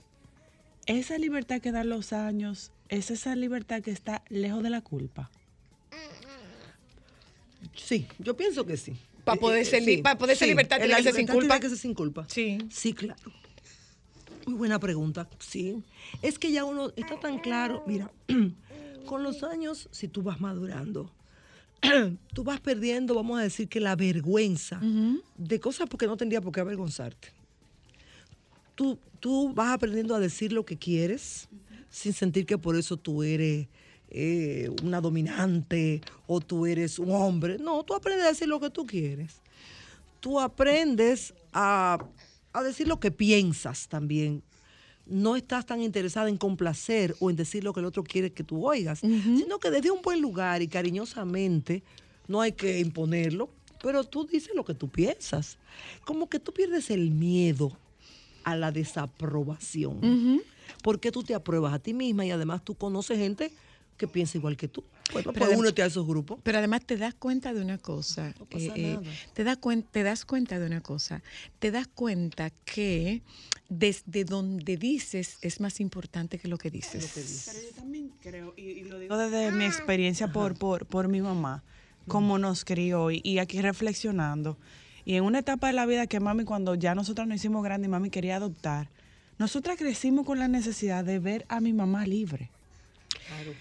[0.86, 5.30] ¿Esa libertad que dan los años es esa libertad que está lejos de la culpa?
[7.76, 8.94] Sí, yo pienso que sí.
[9.24, 11.48] Pa' Eh, poder eh, ser li- pa' poder ser libertad tiene que ser sin culpa.
[11.48, 12.26] Tiene que ser sin culpa.
[12.30, 12.58] Sí.
[12.72, 13.20] Sí, claro.
[14.50, 15.30] Muy buena pregunta.
[15.38, 15.84] Sí.
[16.24, 17.84] Es que ya uno está tan claro.
[17.86, 18.12] Mira,
[19.06, 21.12] con los años, si tú vas madurando,
[22.34, 24.82] tú vas perdiendo, vamos a decir que la vergüenza
[25.38, 27.28] de cosas porque no tendría por qué avergonzarte.
[28.74, 31.48] Tú, tú vas aprendiendo a decir lo que quieres
[31.92, 33.68] sin sentir que por eso tú eres
[34.10, 37.60] eh, una dominante o tú eres un hombre.
[37.60, 39.44] No, tú aprendes a decir lo que tú quieres.
[40.20, 42.00] Tú aprendes a,
[42.54, 44.44] a decir lo que piensas también.
[45.06, 48.44] No estás tan interesada en complacer o en decir lo que el otro quiere que
[48.44, 51.84] tú oigas, sino que desde un buen lugar y cariñosamente,
[52.28, 53.50] no hay que imponerlo,
[53.82, 55.58] pero tú dices lo que tú piensas.
[56.06, 57.76] Como que tú pierdes el miedo
[58.44, 60.44] a la desaprobación.
[60.84, 63.52] Porque tú te apruebas a ti misma y además tú conoces gente
[64.00, 64.84] que piensa igual que tú.
[65.14, 66.40] Bueno, Pero pues adem- únete a esos grupos.
[66.42, 68.34] Pero además te das cuenta de una cosa.
[68.40, 69.02] No pasa eh, nada.
[69.34, 71.22] te, das cuen- te das cuenta de una cosa.
[71.60, 73.22] Te das cuenta que
[73.68, 77.44] desde donde dices es más importante que lo que dices.
[77.46, 81.22] Pero yo también creo, y, y lo digo desde mi experiencia por, por, por mi
[81.22, 81.64] mamá,
[82.08, 84.58] cómo nos crió y, y aquí reflexionando.
[85.06, 87.88] Y en una etapa de la vida que mami, cuando ya nosotras nos hicimos grandes
[87.88, 88.90] y mami quería adoptar,
[89.38, 92.52] nosotras crecimos con la necesidad de ver a mi mamá libre.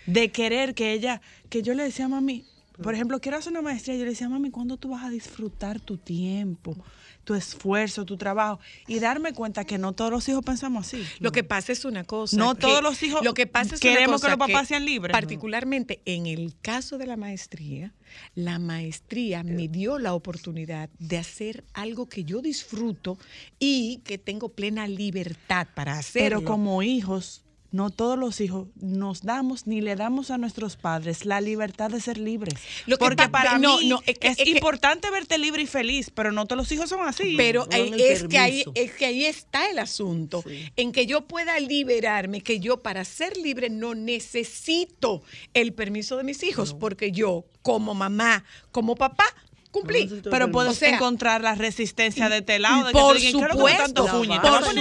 [0.06, 2.44] De querer que ella, que yo le decía a mami,
[2.82, 5.80] por ejemplo, quiero hacer una maestría, yo le decía, mami, ¿cuándo tú vas a disfrutar
[5.80, 6.76] tu tiempo,
[7.24, 8.60] tu esfuerzo, tu trabajo?
[8.86, 11.04] Y darme cuenta que no todos los hijos pensamos así.
[11.18, 12.36] Lo que pasa es una cosa.
[12.36, 14.84] No que- todos los hijos Lo que pasa es queremos una que los papás sean
[14.84, 15.12] libres.
[15.12, 17.94] Particularmente en el caso de la maestría,
[18.36, 23.18] la maestría me dio la oportunidad de hacer algo que yo disfruto
[23.58, 26.38] y que tengo plena libertad para hacerlo.
[26.38, 31.26] Pero como hijos, no todos los hijos nos damos ni le damos a nuestros padres
[31.26, 32.54] la libertad de ser libres.
[32.86, 35.36] Lo que Porque pa- para no, mí no, es es, que- es que- importante verte
[35.36, 37.34] libre y feliz, pero no todos los hijos son así.
[37.36, 40.42] Pero no el es, que ahí, es que ahí está el asunto,
[40.76, 45.22] en que yo pueda liberarme, que yo para ser libre no necesito
[45.54, 49.26] el permiso de mis hijos, porque yo como mamá, como papá,
[49.70, 50.22] cumplí.
[50.30, 52.86] pero puedes O sea, encontrar la resistencia de este lado.
[52.86, 54.24] De por te digan, ¿qué es lo que supuesto, tanto a por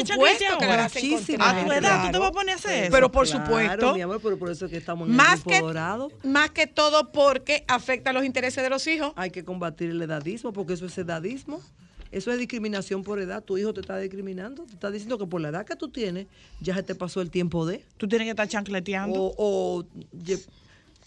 [0.08, 2.92] supuesto que vas a A tu edad tú te vas a poner a hacer eso.
[2.92, 3.94] Pero por Claro, supuesto.
[3.94, 6.12] mi amor, pero por eso es que estamos en Más el que, dorado.
[6.24, 9.14] más que todo porque afecta los intereses de los hijos.
[9.16, 11.62] Hay que combatir el edadismo, porque eso es edadismo.
[12.10, 13.44] Eso es discriminación por edad.
[13.44, 14.64] Tu hijo te está discriminando.
[14.64, 16.28] Te está diciendo que por la edad que tú tienes,
[16.62, 17.84] ya se te pasó el tiempo de.
[17.98, 19.20] Tú tienes que estar chancleteando.
[19.22, 19.86] O, o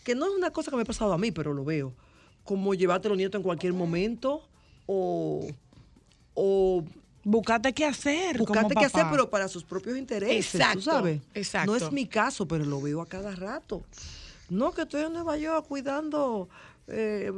[0.04, 1.94] que no es una cosa que me ha pasado a mí, pero lo veo.
[2.44, 4.42] Como llevarte a los nietos en cualquier momento.
[4.86, 5.46] O,
[6.34, 6.84] o
[7.22, 8.38] Buscate qué hacer.
[8.38, 10.54] buscarte qué hacer, pero para sus propios intereses.
[10.54, 11.20] Exacto, ¿tú sabes?
[11.34, 11.70] exacto.
[11.70, 13.82] No es mi caso, pero lo veo a cada rato.
[14.48, 16.48] No, que estoy en Nueva York cuidando.
[16.88, 17.30] eh,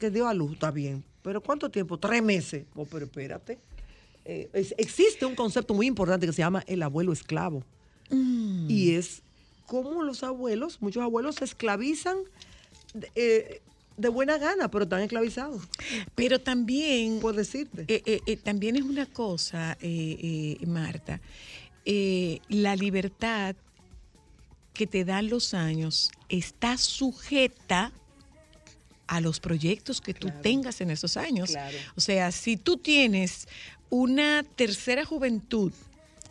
[0.00, 1.04] que dio a luz, está bien.
[1.22, 1.98] Pero ¿cuánto tiempo?
[1.98, 2.64] Tres meses.
[2.74, 3.58] Oh, pero espérate.
[4.24, 7.62] Eh, es- existe un concepto muy importante que se llama el abuelo esclavo.
[8.10, 9.22] Y es
[9.66, 12.16] como los abuelos, muchos abuelos se esclavizan
[13.14, 13.60] eh,
[13.96, 15.62] de buena gana, pero están esclavizados,
[16.14, 17.84] Pero también por decirte.
[17.88, 19.76] Eh, eh, eh, también es una cosa,
[20.66, 21.20] Marta,
[21.84, 23.56] la libertad
[24.72, 27.92] que te dan los años está sujeta
[29.06, 31.50] a los proyectos que tú tengas en esos años.
[31.50, 31.76] Claro.
[31.96, 33.46] O sea, si tú tienes
[33.90, 35.72] una tercera juventud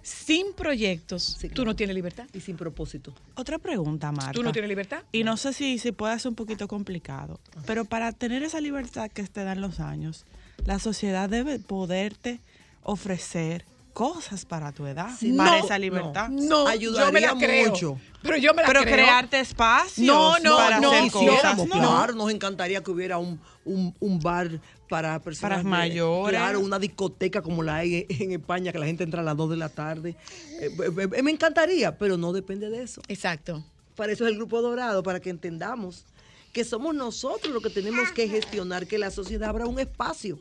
[0.03, 2.27] sin proyectos, Sí, tú no tienes libertad.
[2.33, 3.13] y sin propósito.
[3.35, 4.31] Otra pregunta, Marta.
[4.33, 5.03] ¿Tú no tienes libertad?
[5.11, 9.09] Y no sé si, si puede ser un poquito complicado, pero para tener esa libertad
[9.11, 10.25] que te dan los años,
[10.65, 12.39] la sociedad debe poderte
[12.83, 16.29] ofrecer cosas para tu edad, Sí, para no, esa libertad.
[16.29, 17.69] No, Ayudaría yo me la creo.
[17.69, 17.97] mucho.
[18.21, 18.93] Pero yo me la Pero creo.
[18.93, 21.57] crearte espacios No, no, para no, hacer cosas.
[21.57, 21.65] No.
[21.67, 26.37] claro, nos encantaría que hubiera un, un, un bar para personas Para de- mayores.
[26.39, 29.49] Claro, una discoteca como la hay en España, que la gente entra a las 2
[29.51, 30.15] de la tarde.
[30.59, 33.01] Eh, eh, eh, me encantaría, pero no depende de eso.
[33.07, 33.63] Exacto.
[33.95, 36.05] Para eso es el Grupo Dorado, para que entendamos
[36.53, 40.37] que somos nosotros los que tenemos que gestionar que la sociedad abra un espacio.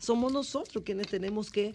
[0.00, 1.74] Somos nosotros quienes tenemos que,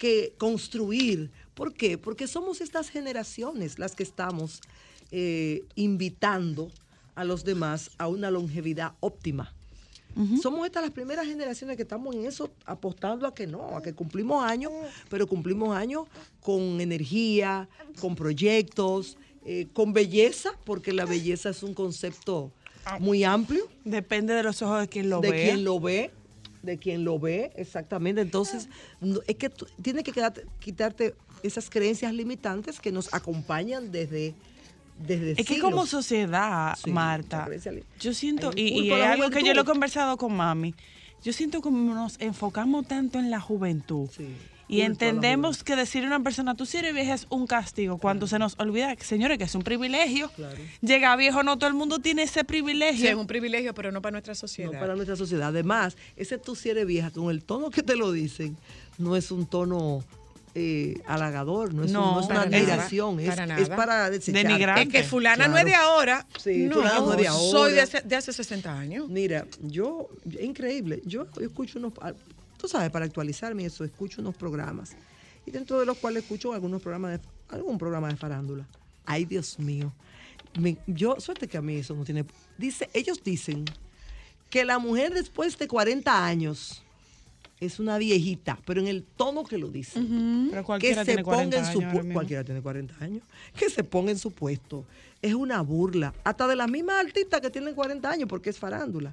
[0.00, 1.30] que construir.
[1.54, 1.98] ¿Por qué?
[1.98, 4.62] Porque somos estas generaciones las que estamos
[5.12, 6.72] eh, invitando
[7.14, 9.54] a los demás a una longevidad óptima.
[10.42, 13.92] Somos estas las primeras generaciones que estamos en eso apostando a que no, a que
[13.94, 14.72] cumplimos años,
[15.08, 16.08] pero cumplimos años
[16.40, 17.68] con energía,
[18.00, 22.50] con proyectos, eh, con belleza, porque la belleza es un concepto
[22.98, 25.44] muy amplio Depende de los ojos de quien lo de vea.
[25.44, 26.10] quien lo ve,
[26.62, 28.20] de quien lo ve, exactamente.
[28.20, 28.68] Entonces,
[29.26, 34.34] es que tú- tienes que quedarte- quitarte esas creencias limitantes que nos acompañan desde
[34.98, 37.48] desde Es que como sociedad, Sí, Marta,
[38.00, 40.74] yo siento, y, y es algo que yo lo he conversado con mami,
[41.24, 44.10] yo siento como nos enfocamos tanto en la juventud.
[44.14, 44.28] Sí,
[44.70, 48.26] Y entendemos que decirle a una persona, tú si eres vieja es un castigo, cuando
[48.26, 50.30] se nos olvida, que, señores, que es un privilegio.
[50.36, 50.56] Claro.
[50.80, 53.00] Llega viejo, no todo el mundo tiene ese privilegio.
[53.00, 54.78] Sí, es un privilegio, pero no para nuestra no sociedad.
[54.78, 55.48] para nuestra sociedad.
[55.48, 58.56] Además, ese tú si eres vieja, con el tono que te lo dicen,
[58.98, 60.04] no es un tono
[60.56, 63.48] eh, halagador, no es, un- No, no es una para nada, admiración, es para es
[63.68, 63.76] nada.
[63.76, 64.42] para desechar.
[64.42, 64.78] Denigrar.
[64.80, 66.26] Es que fulana no es de ahora.
[66.42, 67.72] Sí, fulana no es de Soy ahora.
[67.74, 69.08] de hace, de hace 60 años.
[69.08, 71.92] Mira, yo, es increíble, yo escucho unos,
[72.60, 74.92] tú sabes, para actualizarme eso, escucho unos programas.
[75.46, 78.66] Y dentro de los cuales escucho algunos programas de, algún programa de farándula.
[79.06, 79.92] Ay, Dios mío.
[80.58, 82.24] Me- yo, suerte que a mí eso no tiene...
[82.58, 83.64] Dice, ellos dicen
[84.50, 86.82] que la mujer después de 40 años
[87.60, 90.00] es una viejita, pero en el tono que lo dice.
[90.00, 92.12] Pero Que cualquiera se tiene 40 ponga en su años.
[92.14, 93.22] Cualquiera tiene 40 años.
[93.54, 94.86] Que se ponga en su puesto.
[95.20, 96.14] Es una burla.
[96.24, 99.12] Hasta de las mismas artistas que tienen 40 años, porque es farándula.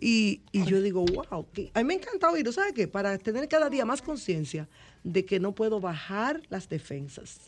[0.00, 1.46] Y, y yo digo, wow.
[1.52, 2.50] que- a mí me encanta oírlo.
[2.50, 2.88] ¿Sabes qué?
[2.88, 4.68] Para tener cada día más conciencia
[5.04, 7.38] de que no puedo bajar las defensas.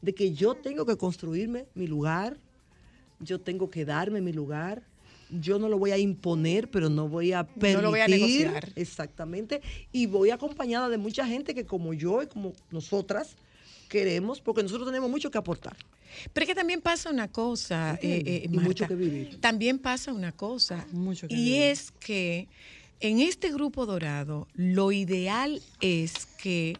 [0.00, 2.38] De que yo tengo que construirme mi lugar.
[3.20, 4.82] Yo tengo que darme mi lugar.
[5.30, 7.76] Yo no lo voy a imponer, pero no voy a permitir.
[7.76, 8.72] No lo voy a negociar.
[8.76, 9.60] Exactamente.
[9.92, 13.36] Y voy acompañada de mucha gente que como yo y como nosotras
[13.88, 15.76] queremos, porque nosotros tenemos mucho que aportar.
[16.32, 18.68] Pero es que también pasa una cosa, eh, eh, Y Marta.
[18.68, 19.40] mucho que vivir.
[19.40, 20.86] También pasa una cosa.
[20.92, 21.62] Mucho que y vivir.
[21.62, 22.48] es que
[23.00, 26.76] en este grupo dorado, lo ideal es que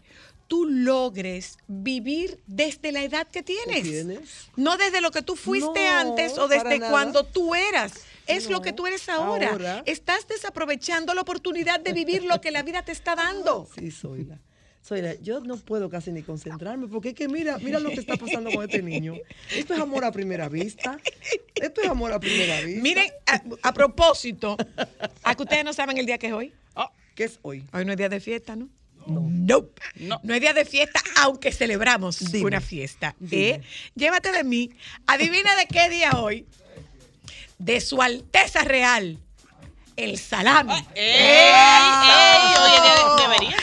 [0.54, 3.82] tú logres vivir desde la edad que tienes.
[3.82, 4.48] tienes?
[4.54, 7.92] No desde lo que tú fuiste No, antes o desde cuando tú eras.
[8.28, 9.50] Es lo que tú eres ahora.
[9.50, 9.82] ahora.
[9.84, 13.68] Estás desaprovechando la oportunidad de vivir lo que la vida te está dando.
[13.74, 14.38] Sí, soy la.
[14.80, 15.14] Soy la.
[15.14, 18.52] Yo no puedo casi ni concentrarme porque es que mira, mira lo que está pasando
[18.52, 19.14] con este niño.
[19.56, 21.00] Esto es amor a primera vista.
[21.56, 22.80] Esto es amor a primera vista.
[22.80, 24.56] Miren, a, a propósito,
[25.24, 26.52] a que ustedes no saben el día que es hoy.
[27.14, 27.64] ¿Qué es hoy?
[27.72, 28.68] Hoy no es día de fiesta, ¿no?
[29.06, 29.80] Nope.
[29.96, 30.20] No.
[30.24, 32.46] es día de fiesta, aunque celebramos Dime.
[32.46, 33.14] una fiesta.
[33.30, 33.60] ¿eh?
[33.94, 34.70] Llévate de mí.
[35.06, 36.46] Adivina de qué día hoy.
[37.58, 39.18] De su Alteza Real.
[39.96, 40.74] El salami.
[40.96, 41.22] ¡Ey!
[41.22, 42.54] ¡Ey!
[42.58, 43.56] Oye, de- debería.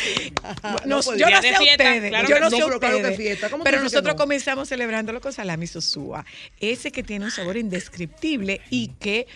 [0.62, 0.84] Pues,
[1.18, 3.50] yo no sé fiesta, ustedes, claro yo no sé No, pero claro que ustedes, fiesta.
[3.50, 4.18] ¿Cómo pero nosotros no?
[4.18, 6.26] comenzamos celebrándolo con salami sosúa,
[6.62, 9.28] ese que tiene un sabor indescriptible y que,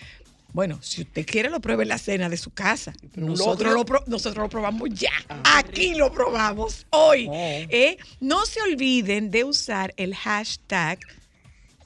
[0.56, 2.94] bueno, si usted quiere lo pruebe en la cena de su casa.
[3.14, 5.12] Nosotros lo, pro- nosotros lo probamos ya,
[5.44, 7.26] aquí lo probamos hoy.
[7.28, 7.34] Oh.
[7.34, 7.98] ¿eh?
[8.20, 10.98] No se olviden de usar el hashtag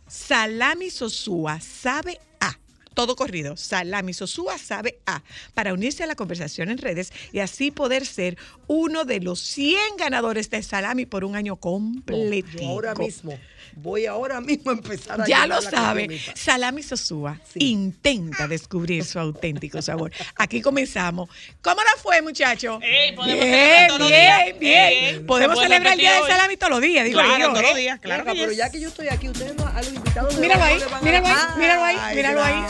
[0.07, 2.57] Salami Sosúa sabe a.
[2.95, 7.73] Todo corrido, Salami Sosúa sabe a, para unirse a la conversación en redes y así
[7.73, 12.65] poder ser uno de los 100 ganadores de Salami por un año completo.
[12.65, 13.37] Ahora mismo,
[13.77, 16.21] voy ahora mismo a empezar a Ya lo la sabe.
[16.35, 17.59] Salami Sosúa Sí.
[17.71, 20.13] intenta descubrir su auténtico sabor.
[20.37, 21.29] Aquí comenzamos.
[21.63, 22.79] ¿Cómo la fue, muchacho?
[22.83, 26.31] Ey, podemos bien, bien, Podemos celebrar el día hoy.
[26.31, 27.49] salami todos los días, digo Claro, yo.
[27.51, 27.81] todos los ¿eh?
[27.81, 28.57] días, claro pero yes.
[28.57, 31.27] ya que yo estoy aquí, ustedes no, a los invitados de Míralo ahí, no míralo
[31.27, 32.61] ahí, Ay, míralo ahí, míralo ahí.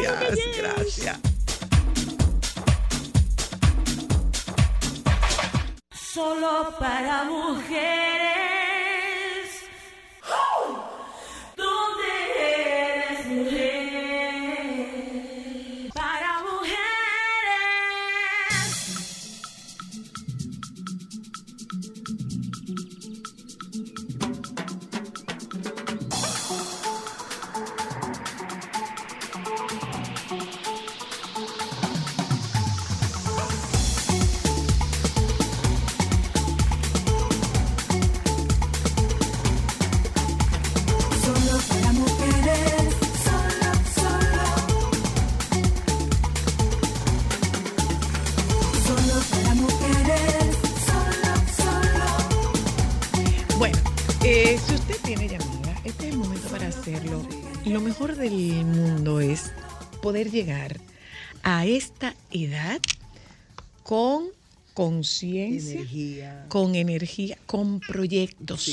[0.00, 1.18] Gracias, gracias.
[6.12, 8.29] Solo para mujeres.
[60.10, 60.80] Poder llegar
[61.44, 62.80] a esta edad
[63.84, 64.24] con
[64.74, 68.64] conciencia, con energía, con proyectos.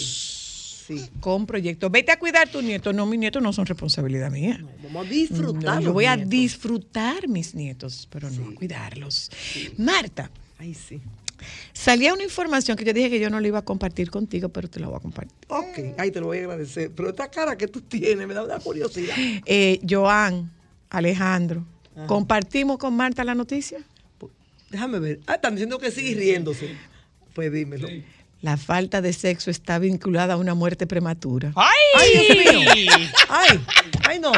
[0.87, 1.05] Sí.
[1.19, 1.91] Con proyectos.
[1.91, 2.91] Vete a cuidar tu nieto.
[2.91, 4.57] No, mis nietos no son responsabilidad mía.
[4.57, 5.75] No, vamos a disfrutar.
[5.75, 9.29] No, yo voy a disfrutar mis nietos, pero no a cuidarlos.
[9.77, 10.99] Marta, Ay, sí.
[11.71, 14.67] salía una información que yo dije que yo no la iba a compartir contigo, pero
[14.69, 15.37] te la voy a compartir.
[15.49, 16.89] Ok, ay, te lo voy a agradecer.
[16.95, 19.15] Pero esta cara que tú tienes me da una curiosidad.
[19.45, 20.49] Eh, Joan,
[20.89, 21.65] Alejandro,
[22.07, 23.79] ¿compartimos con Marta la noticia?
[24.69, 25.19] Déjame ver.
[25.27, 26.75] Ah, están diciendo que sigue riéndose.
[27.33, 27.87] Pues dímelo.
[28.41, 31.53] La falta de sexo está vinculada a una muerte prematura.
[31.55, 31.69] ¡Ay!
[31.95, 33.09] Ay, Dios mío.
[33.29, 33.65] Ay,
[34.07, 34.31] ay, no.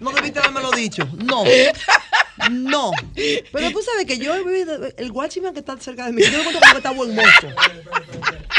[0.00, 1.08] No debiste haberme dicho.
[1.16, 1.44] No.
[2.50, 2.92] No.
[3.14, 6.30] Pero tú sabes que yo he vivido, el guachiman que está cerca de mí, yo
[6.30, 7.48] me encuentro como que está buen mozo.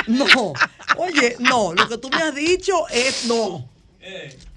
[0.08, 0.54] No.
[0.98, 1.74] Oye, no.
[1.74, 3.70] Lo que tú me has dicho es no.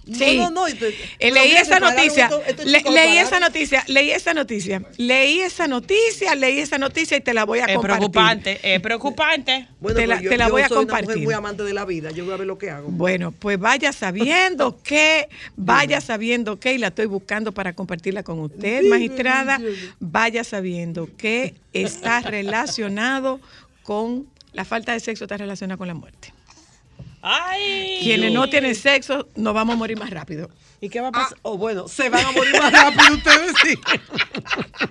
[0.05, 0.37] Sí.
[0.37, 0.75] No, no, no.
[0.75, 2.29] te- Eh, pero leí esa noticia,
[2.65, 7.45] leí esa noticia, leí esa noticia, leí esa noticia, leí esa noticia y te la
[7.45, 7.99] voy a Es compartir.
[8.11, 9.69] preocupante, es preocupante.
[9.81, 11.25] Bueno, te la- pues yo, te la yo voy a soy una mujer compartir.
[11.25, 12.11] muy amante de la vida.
[12.11, 12.89] Yo voy a ver lo que hago.
[12.89, 18.41] Bueno, pues vaya sabiendo que, vaya sabiendo que, y la estoy buscando para compartirla con
[18.41, 19.61] usted, magistrada,
[20.01, 23.41] vaya sabiendo que está relacionado
[23.83, 26.33] con la falta de sexo, está relacionada con la muerte.
[27.23, 28.01] ¡Ay!
[28.03, 30.51] Quienes no tienen sexo, nos vamos a morir más rápido.
[30.81, 31.39] ¿Y qué va a pasar?
[31.43, 33.75] oh, bueno, se van a morir más rápido ustedes, sí.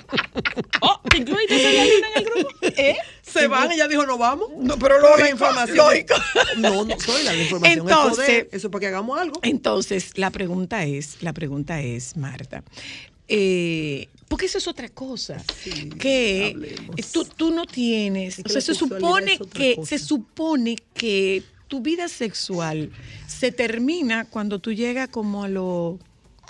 [0.81, 2.49] Oh, ¿te incluiste en el grupo?
[2.61, 2.95] ¿Eh?
[3.21, 4.49] Se van, ella dijo, no vamos.
[4.57, 5.77] No, pero Con la información.
[5.77, 6.15] lógico.
[6.57, 7.63] No, no, soy la, información.
[7.65, 8.49] es Entonces- poder.
[8.51, 9.39] Eso es para que hagamos algo.
[9.43, 12.63] Entonces, la pregunta es, la pregunta es, Marta,
[13.27, 15.43] eh, porque eso es otra cosa,
[15.99, 16.97] que hablemos.
[16.97, 20.77] eh, tú, tú no tienes, Es o que sea, se supone es que, se supone
[20.93, 22.91] que tu vida sexual
[23.27, 25.95] se termina cuando tú llegas como a los,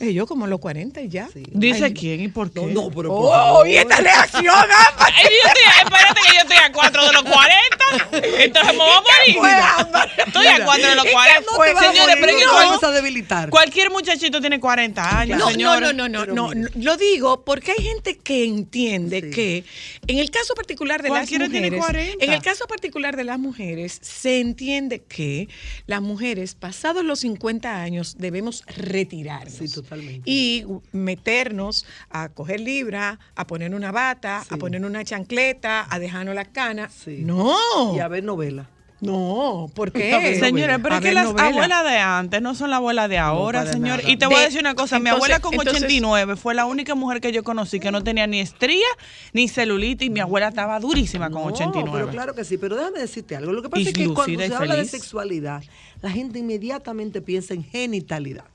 [0.01, 1.29] eh, yo como los 40 y ya.
[1.51, 2.61] Dice Ay, quién y por qué.
[2.61, 3.09] No, no, pero.
[3.09, 3.67] por Oh, favor.
[3.67, 4.93] y esta reacción, Ámbar.
[5.15, 8.43] Ay, yo estoy, espérate que yo estoy a 4 de los 40.
[8.43, 9.35] Entonces me voy a morir.
[9.37, 10.23] fue?
[10.25, 11.41] Estoy a 4 de los 40.
[11.51, 13.49] No te vas a Señores, pero no yo vamos a debilitar.
[13.49, 15.93] Cualquier muchachito tiene 40 años, No, no, señores.
[15.95, 19.29] no, no, no, no, no, Lo digo porque hay gente que entiende Sí.
[19.31, 19.63] que
[20.07, 21.79] en el caso particular de las Cualquiera tiene mujeres,
[22.15, 22.25] 40.
[22.25, 25.47] en el caso particular de las mujeres, se entiende que
[25.85, 29.53] las mujeres pasados los 50 años debemos retirarnos.
[29.53, 30.29] Sí, totalmente.
[30.29, 34.53] Y meternos a coger libra, a poner una bata, Sí.
[34.55, 36.93] a poner una chancleta, a dejarnos las canas.
[36.93, 37.21] Sí.
[37.23, 37.55] No.
[37.95, 38.67] Y a ver novela.
[39.01, 40.37] No, ¿por qué?
[40.39, 41.47] Señores, pero es que las novela.
[41.47, 43.97] abuelas de antes no son las abuelas de ahora, para señor.
[43.97, 44.09] nada.
[44.11, 46.65] Y te voy a De- decir una cosa, mi abuela con entonces- 89 fue la
[46.65, 48.85] única mujer que yo conocí que no tenía ni estría
[49.33, 51.91] ni celulitis y mi abuela estaba durísima con No, 89.
[51.99, 52.59] pero claro que sí.
[52.59, 53.51] Pero déjame decirte algo.
[53.53, 55.63] Lo que pasa Y es que cuando se habla de sexualidad,
[56.03, 58.45] la gente inmediatamente piensa en genitalidad.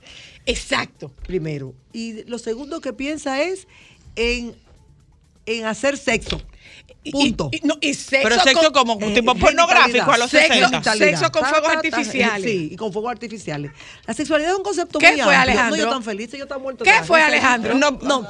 [0.47, 1.11] Exacto.
[1.27, 1.75] Primero.
[1.93, 3.67] Y lo segundo que piensa es
[4.17, 4.55] en,
[5.47, 6.41] en hacer sexo.
[7.13, 7.51] Punto.
[7.53, 9.41] y- y- no, y sexo Pero sexo con- como Eh, tipo genitalidad.
[9.41, 10.95] pornográfico a los Sexo- 60.
[10.97, 12.51] sexo con fuegos ta, artificiales.
[12.51, 13.71] Sí, y con fuegos artificiales.
[14.07, 15.41] La sexualidad es un concepto ¿Qué muy fue, amplio.
[15.53, 15.77] Alejandro?
[15.77, 16.83] No, yo tan feliz, yo tan muerto.
[16.85, 17.23] ¿Qué fue.
[17.23, 17.75] Alejandro?
[17.75, 18.27] No, no.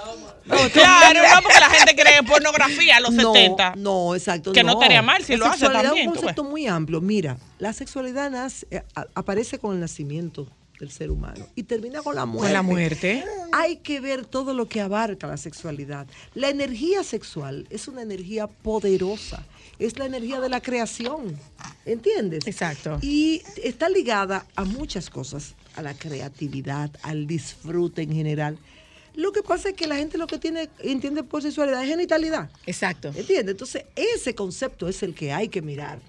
[0.72, 3.74] Claro, no, porque la gente cree en pornografía a los no, 70.
[3.76, 4.52] No, exacto.
[4.52, 7.00] Que no estaría mal si la lo hace sexualidad también, es un concepto muy amplio.
[7.00, 8.82] Mira, la sexualidad nace- eh,
[9.14, 10.46] aparece con el nacimiento
[10.78, 12.46] del ser humano y termina con la muerte.
[12.46, 13.24] Con la muerte.
[13.52, 16.06] Hay que ver todo lo que abarca la sexualidad.
[16.34, 19.44] La energía sexual es una energía poderosa.
[19.78, 21.38] Es la energía de la creación.
[21.84, 22.46] ¿Entiendes?
[22.46, 22.98] Exacto.
[23.02, 28.58] Y está ligada a muchas cosas, a la creatividad, al disfrute en general.
[29.14, 32.50] Lo que pasa es que la gente lo que tiene entiende por sexualidad es genitalidad.
[32.66, 33.08] Exacto.
[33.08, 33.52] ¿Entiendes?
[33.52, 36.00] Entonces, ese concepto es el que hay que mirar.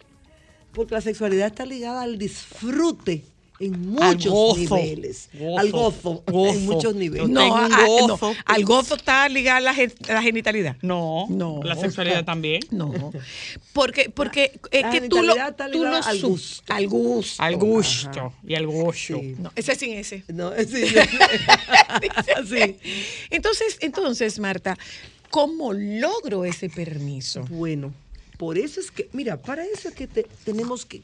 [0.74, 3.24] Porque la sexualidad está ligada al disfrute
[3.60, 4.76] en muchos gozo.
[4.78, 5.30] niveles.
[5.34, 5.60] Gozo.
[5.60, 6.54] Al gozo, Gozo.
[6.54, 7.30] en muchos niveles.
[7.30, 8.34] No, a- no, gozo.
[8.46, 10.76] al gozo está ligada la, gen- la genitalidad.
[10.82, 11.62] No, No.
[11.64, 12.62] la sexualidad también.
[12.72, 12.94] No,
[13.74, 15.34] porque, porque es la que tú lo,
[15.72, 16.74] tú lo al gusto.
[16.74, 17.44] Al gusto.
[17.44, 19.20] Al gusto y al gozo.
[19.20, 19.36] Sí.
[19.40, 20.24] No, ese sin ese.
[20.28, 20.96] No, sí, sí.
[22.48, 22.76] Sí.
[23.30, 24.78] Entonces, entonces, Marta,
[25.30, 27.44] ¿cómo logro ese permiso?
[27.50, 27.94] Bueno,
[28.38, 31.02] por eso es que, mira, para eso es que te- tenemos que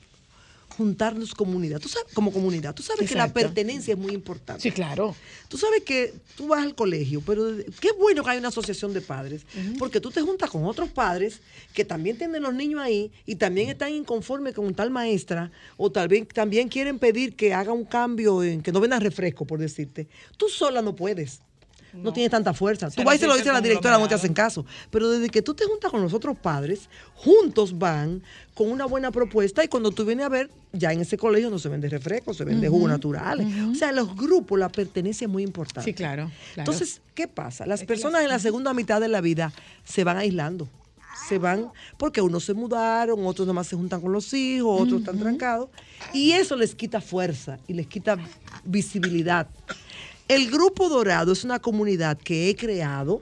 [0.77, 1.79] juntarnos comunidad.
[1.79, 2.73] Tú sabes, como comunidad.
[2.73, 4.61] Tú sabes que la pertenencia es muy importante.
[4.61, 5.15] Sí, claro.
[5.47, 7.47] Tú sabes que tú vas al colegio, pero
[7.79, 9.45] qué bueno que hay una asociación de padres,
[9.79, 11.39] porque tú te juntas con otros padres
[11.73, 16.07] que también tienen los niños ahí y también están inconformes con tal maestra o tal
[16.07, 20.07] vez también quieren pedir que haga un cambio en que no vendan refresco, por decirte.
[20.37, 21.41] Tú sola no puedes.
[21.93, 22.89] No, tienes tanta fuerza.
[22.89, 24.65] Se Tú vas y se lo dices a la directora, no te hacen caso.
[24.89, 28.23] Pero desde que tú te juntas con los otros padres, juntos van
[28.53, 31.59] con una buena propuesta y cuando tú vienes a ver, ya en ese colegio no
[31.59, 33.47] se vende refresco, se vende jugos naturales.
[33.71, 35.89] O sea, los grupos, la pertenencia es muy importante.
[35.89, 36.31] Sí, claro.
[36.53, 36.71] claro.
[36.71, 37.65] Entonces, ¿qué pasa?
[37.65, 40.67] Las personas en la segunda mitad de la vida se van aislando.
[41.29, 45.19] Se van porque unos se mudaron, otros nomás se juntan con los hijos, otros están
[45.19, 45.69] trancados.
[46.11, 48.17] Y eso les quita fuerza y les quita
[48.63, 49.47] visibilidad.
[50.27, 53.21] El Grupo Dorado es una comunidad que he creado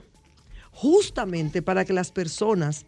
[0.70, 2.86] justamente para que las personas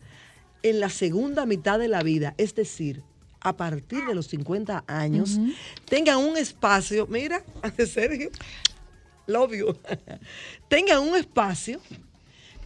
[0.62, 3.02] en la segunda mitad de la vida, es decir,
[3.40, 5.38] a partir de los 50 años,
[5.84, 7.44] tengan un espacio, mira,
[7.86, 8.30] Sergio,
[9.26, 9.76] love you,
[10.68, 11.80] tengan un espacio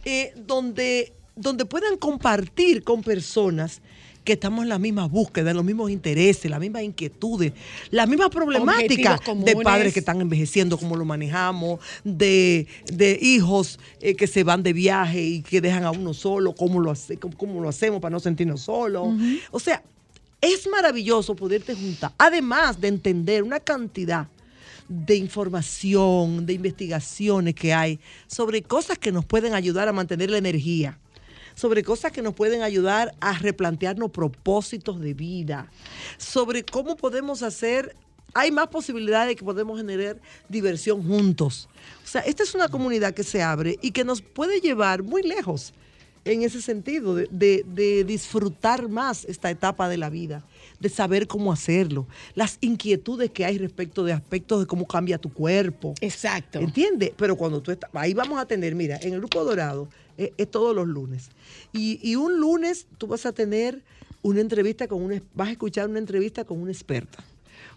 [0.05, 3.81] eh, donde, donde puedan compartir con personas
[4.29, 7.51] que estamos en la misma búsqueda, en los mismos intereses, las mismas inquietudes,
[7.89, 14.15] las mismas problemáticas de padres que están envejeciendo, cómo lo manejamos, de, de hijos eh,
[14.15, 17.35] que se van de viaje y que dejan a uno solo, cómo lo, hace, cómo,
[17.35, 19.07] cómo lo hacemos para no sentirnos solos.
[19.49, 19.81] O sea,
[20.41, 24.27] es maravilloso poderte juntar, además de entender una cantidad
[24.87, 30.37] de información, de investigaciones que hay sobre cosas que nos pueden ayudar a mantener la
[30.37, 30.99] energía,
[31.59, 35.69] sobre cosas que nos pueden ayudar a replantearnos propósitos de vida,
[36.17, 37.97] sobre cómo podemos hacer,
[38.33, 41.67] hay más posibilidades de que podemos generar diversión juntos.
[42.01, 45.21] O sea, esta es una comunidad que se abre y que nos puede llevar muy
[45.21, 45.73] lejos
[46.23, 50.45] en ese sentido, de, de- de disfrutar más esta etapa de la vida,
[50.79, 55.31] de saber cómo hacerlo, las inquietudes que hay respecto de aspectos de cómo cambia tu
[55.31, 55.93] cuerpo.
[56.01, 56.59] Exacto.
[56.59, 57.11] ¿Entiendes?
[57.17, 60.49] Pero cuando tú estás, ahí vamos a tener, mira, en el grupo dorado eh, es
[60.49, 61.29] todos los lunes.
[61.73, 63.83] Y, y un lunes tú vas a tener
[64.21, 67.23] una entrevista con una, vas a escuchar una entrevista con una experta.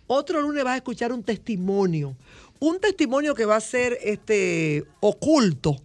[0.07, 2.17] Otro lunes vas a escuchar un testimonio.
[2.59, 5.77] Un testimonio que va a ser este oculto.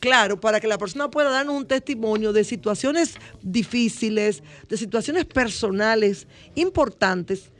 [0.00, 6.26] Claro, para que la persona pueda darnos un testimonio de situaciones difíciles, de situaciones personales
[6.54, 7.50] importantes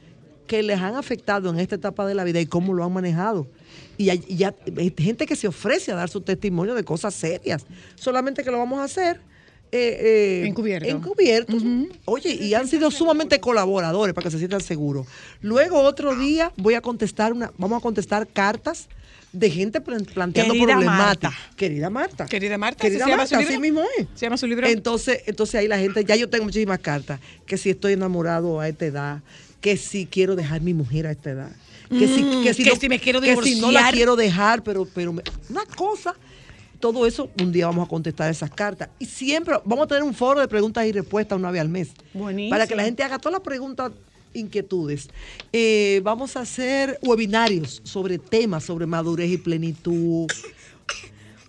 [0.46, 3.46] que les han afectado en esta etapa de la vida y cómo lo han manejado.
[3.96, 7.64] Y hay, y hay gente que se ofrece a dar su testimonio de cosas serias.
[7.94, 9.20] Solamente que lo vamos a hacer.
[9.72, 10.88] eh, eh, Encubierto.
[10.88, 11.62] encubiertos.
[12.04, 15.06] Oye, y han sido sumamente colaboradores para que se sientan seguros.
[15.40, 18.88] Luego otro día voy a contestar una, vamos a contestar cartas
[19.34, 21.06] de gente plan- planteando Querida problemáticas.
[21.32, 21.32] Marta.
[21.56, 22.26] Querida Marta.
[22.26, 23.52] Querida Marta, Querida ¿así se llama Marta, su libro?
[23.52, 24.06] así mismo es.
[24.14, 24.66] ¿Se llama su libro?
[24.68, 28.68] Entonces, entonces ahí la gente, ya yo tengo muchísimas cartas, que si estoy enamorado a
[28.68, 29.22] esta edad,
[29.60, 31.50] que si quiero dejar mi mujer a esta edad,
[31.90, 33.94] que, si, Mm, que, si, que no, si me quiero que si no la divorciar.
[33.94, 36.14] quiero dejar, pero, pero me- una cosa,
[36.80, 38.88] todo eso un día vamos a contestar esas cartas.
[38.98, 41.88] Y siempre vamos a tener un foro de preguntas y respuestas una vez al mes.
[42.12, 42.50] Buenísimo.
[42.50, 43.90] Para que la gente haga todas las preguntas,
[44.34, 45.08] inquietudes.
[45.52, 50.26] Eh, vamos a hacer webinarios sobre temas, sobre madurez y plenitud.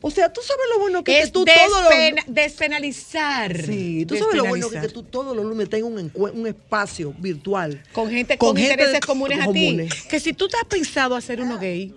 [0.02, 1.90] O sea, tú sabes lo bueno que, es que tú todos los...
[1.90, 3.66] despena- despenalizar.
[3.66, 7.82] Sí, tú sabes lo bueno que, que tú todos los lunes tengas un, espacio virtual.
[7.91, 9.90] Con gente con, gente intereses comunes a comunes.
[9.90, 10.07] ti.
[10.07, 11.91] Que si tú te has pensado hacer uno gay,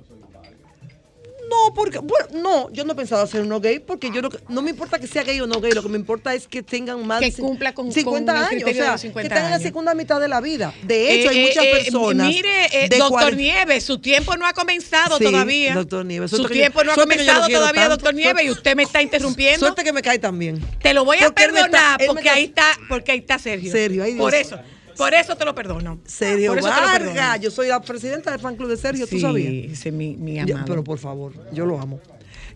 [1.48, 4.60] No, porque, bueno, no, yo no he pensado hacer uno gay porque yo no, no
[4.62, 7.06] me importa que sea gay o no gay, lo que me importa es que tengan
[7.06, 9.50] más Que cumpla con- 50 con el años, o sea, los 50 que están en
[9.50, 9.62] la años.
[9.62, 10.74] segunda mitad de la vida.
[10.82, 12.26] De hecho, hay Eh, muchas eh, eh, personas.
[12.28, 15.74] Mire, eh, doctor 40 Nieves, su tiempo no ha comenzado Sí, todavía.
[15.74, 17.96] doctor Nieves, Su tiempo yo- no ha comenzado todavía, tanto.
[17.96, 19.58] doctor Nieves, y usted me está interrumpiendo.
[19.60, 20.60] Suerte que me cae también.
[20.82, 23.72] Te lo voy a Porque está- perdonar porque está- ahí está, porque ahí está Sergio.
[23.72, 24.18] Sergio, Dios.
[24.18, 24.58] Por eso,
[24.98, 25.98] por eso te lo perdono.
[26.04, 27.36] Sergio Por eso te lo Vargas, perdono.
[27.36, 29.72] yo soy la presidenta del fan club de Sergio, ¿tú Sí, sabías?
[29.72, 30.64] ese es mi, mi amado.
[30.66, 32.00] pero por favor, yo lo amo.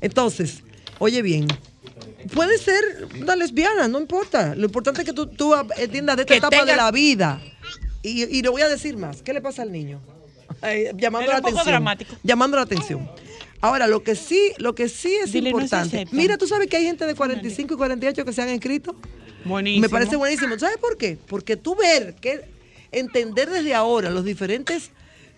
[0.01, 0.63] Entonces,
[0.99, 1.47] oye bien,
[2.35, 2.83] puede ser
[3.21, 4.55] una lesbiana, no importa.
[4.55, 7.41] Lo importante es que tú, tú entiendas de esta Que etapa tenga- de la vida.
[8.03, 9.23] Y, y le voy a decir más.
[9.23, 10.01] ¿Qué le pasa al niño?
[10.97, 11.67] Llamando la un poco atención.
[11.67, 12.17] dramático.
[12.23, 13.09] Llamando la atención.
[13.61, 16.07] Ahora, lo que sí, lo que sí es Dile, importante.
[16.11, 18.97] Mira, tú sabes que hay gente de 45 y 48 que se han inscrito.
[19.45, 19.83] Buenísimo.
[19.83, 20.59] Me parece buenísimo.
[20.59, 21.19] ¿Sabes por qué?
[21.27, 22.43] Porque tú ver, que
[22.91, 24.91] entender desde ahora los diferentes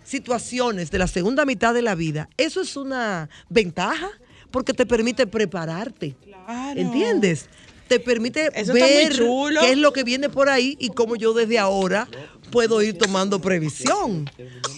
[0.04, 4.10] situaciones de la segunda mitad de la vida, eso es una ventaja
[4.50, 6.14] porque te permite prepararte.
[6.24, 6.78] Claro.
[6.78, 7.46] ¿Entiendes?
[7.88, 11.58] Te permite Eso ver qué es lo que viene por ahí y cómo yo desde
[11.58, 12.08] ahora
[12.50, 14.30] puedo ir tomando previsión.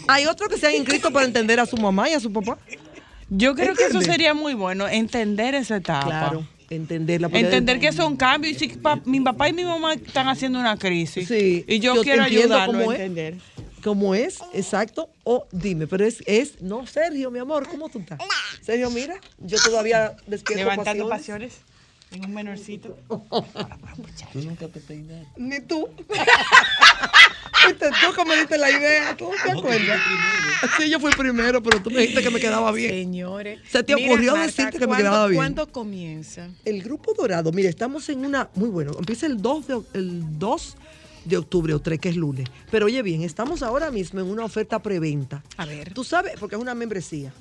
[0.08, 2.58] Hay otros que se han inscrito para entender a su mamá y a su papá.
[3.28, 6.06] Yo creo que eso sería muy bueno, entender esa etapa.
[6.06, 7.28] Claro, entenderla.
[7.28, 8.54] porque- Entender que son cambios.
[8.54, 11.28] Y si pa- mi papá y mi mamá están haciendo una crisis.
[11.28, 13.00] Sí, Y yo, yo quiero ayudarlo cómo a es.
[13.00, 13.34] entender.
[13.82, 14.38] ¿Cómo es?
[14.52, 15.08] Exacto.
[15.22, 18.18] O dime, pero es, es, no, Sergio, mi amor, ¿cómo tú estás?
[18.62, 21.52] Sergio, mira, yo todavía despierto Levantando pasiones.
[21.54, 21.75] pasiones.
[22.12, 22.96] En un menorcito.
[25.36, 25.88] Ni tú.
[27.62, 30.00] Fuiste tú que me diste la idea, ¿tú te acuerdas?
[30.78, 32.90] Sí, yo fui primero, pero tú me dijiste que me quedaba bien.
[32.90, 33.60] Señores.
[33.68, 35.38] Se te mira, ocurrió Marta, decirte que me ¿cuándo- quedaba bien.
[35.38, 36.48] ¿Cuándo comienza?
[36.64, 40.76] El grupo dorado, mire, estamos en una, muy bueno, empieza el 2 de, el 2
[41.24, 42.46] de octubre o 3, que es lunes.
[42.70, 45.42] Pero oye bien, estamos ahora mismo en una oferta preventa.
[45.56, 45.92] A ver.
[45.92, 47.32] Tú sabes, porque es una membresía.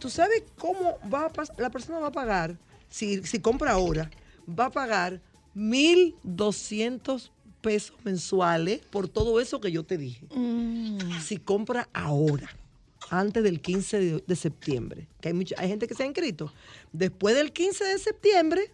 [0.00, 2.56] Tú sabes cómo va a pas- la persona va a pagar,
[2.92, 4.10] si, si compra ahora,
[4.46, 5.20] va a pagar
[5.56, 7.30] 1.200
[7.62, 10.26] pesos mensuales por todo eso que yo te dije.
[11.22, 12.54] Si compra ahora,
[13.08, 16.52] antes del 15 de, de septiembre, que hay, mucha, hay gente que se ha inscrito,
[16.92, 18.70] después del 15 de septiembre,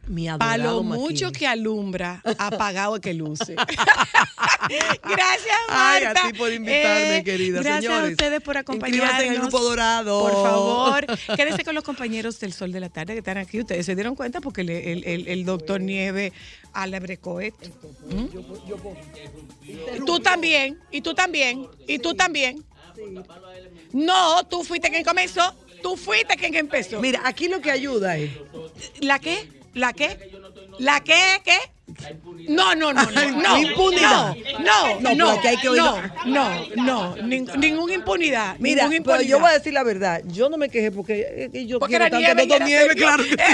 [0.08, 3.54] mi para lo mucho que alumbra, apagado que luce.
[5.02, 6.26] gracias, Ay, Marta.
[6.26, 7.62] a ti por invitarme, Eh, querida.
[7.62, 9.20] Gracias a ustedes por acompañarnos.
[9.22, 10.20] en el Grupo Dorado.
[10.20, 11.06] Por favor,
[11.36, 13.60] quédense con los compañeros del Sol de la Tarde que están aquí.
[13.60, 16.32] Ustedes se dieron cuenta porque el, el- el- el doctor Nieve
[16.72, 17.68] alabrecó esto.
[18.10, 20.04] ¿Mm?
[20.04, 22.64] Tú también, y tú también, y tú también.
[23.92, 25.54] No, tú fuiste quien comenzó.
[25.82, 27.00] Tú fuiste quien empezó.
[27.00, 28.32] Mira, aquí lo que ayuda es...
[29.00, 29.48] ¿La qué?
[29.74, 30.30] ¿La qué?
[30.78, 31.40] ¿La qué?
[31.44, 31.56] ¿Qué?
[32.48, 33.58] No, no, no, no, no.
[33.58, 34.36] Impunidad.
[34.60, 35.30] No, no, No, no.
[35.42, 38.56] hay que no, no, no, ning- ninguna impunidad.
[38.58, 40.20] Mira, pero yo voy a decir la verdad.
[40.26, 43.22] Yo no me quejé porque eh, eh, yo Porque quiero tanto nieve, claro.
[43.22, 43.36] serio.
[43.36, 43.44] que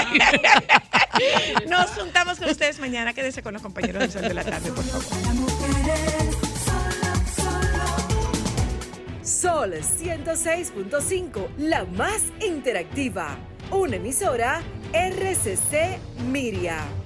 [1.21, 1.67] sí.
[1.69, 3.13] Nos juntamos con ustedes mañana.
[3.13, 5.05] Quédense con los compañeros del Sol de la Tarde, por favor.
[9.23, 13.37] Sol 106.5, la más interactiva.
[13.71, 14.61] Una emisora
[14.95, 15.99] RCC
[16.31, 17.04] Miria.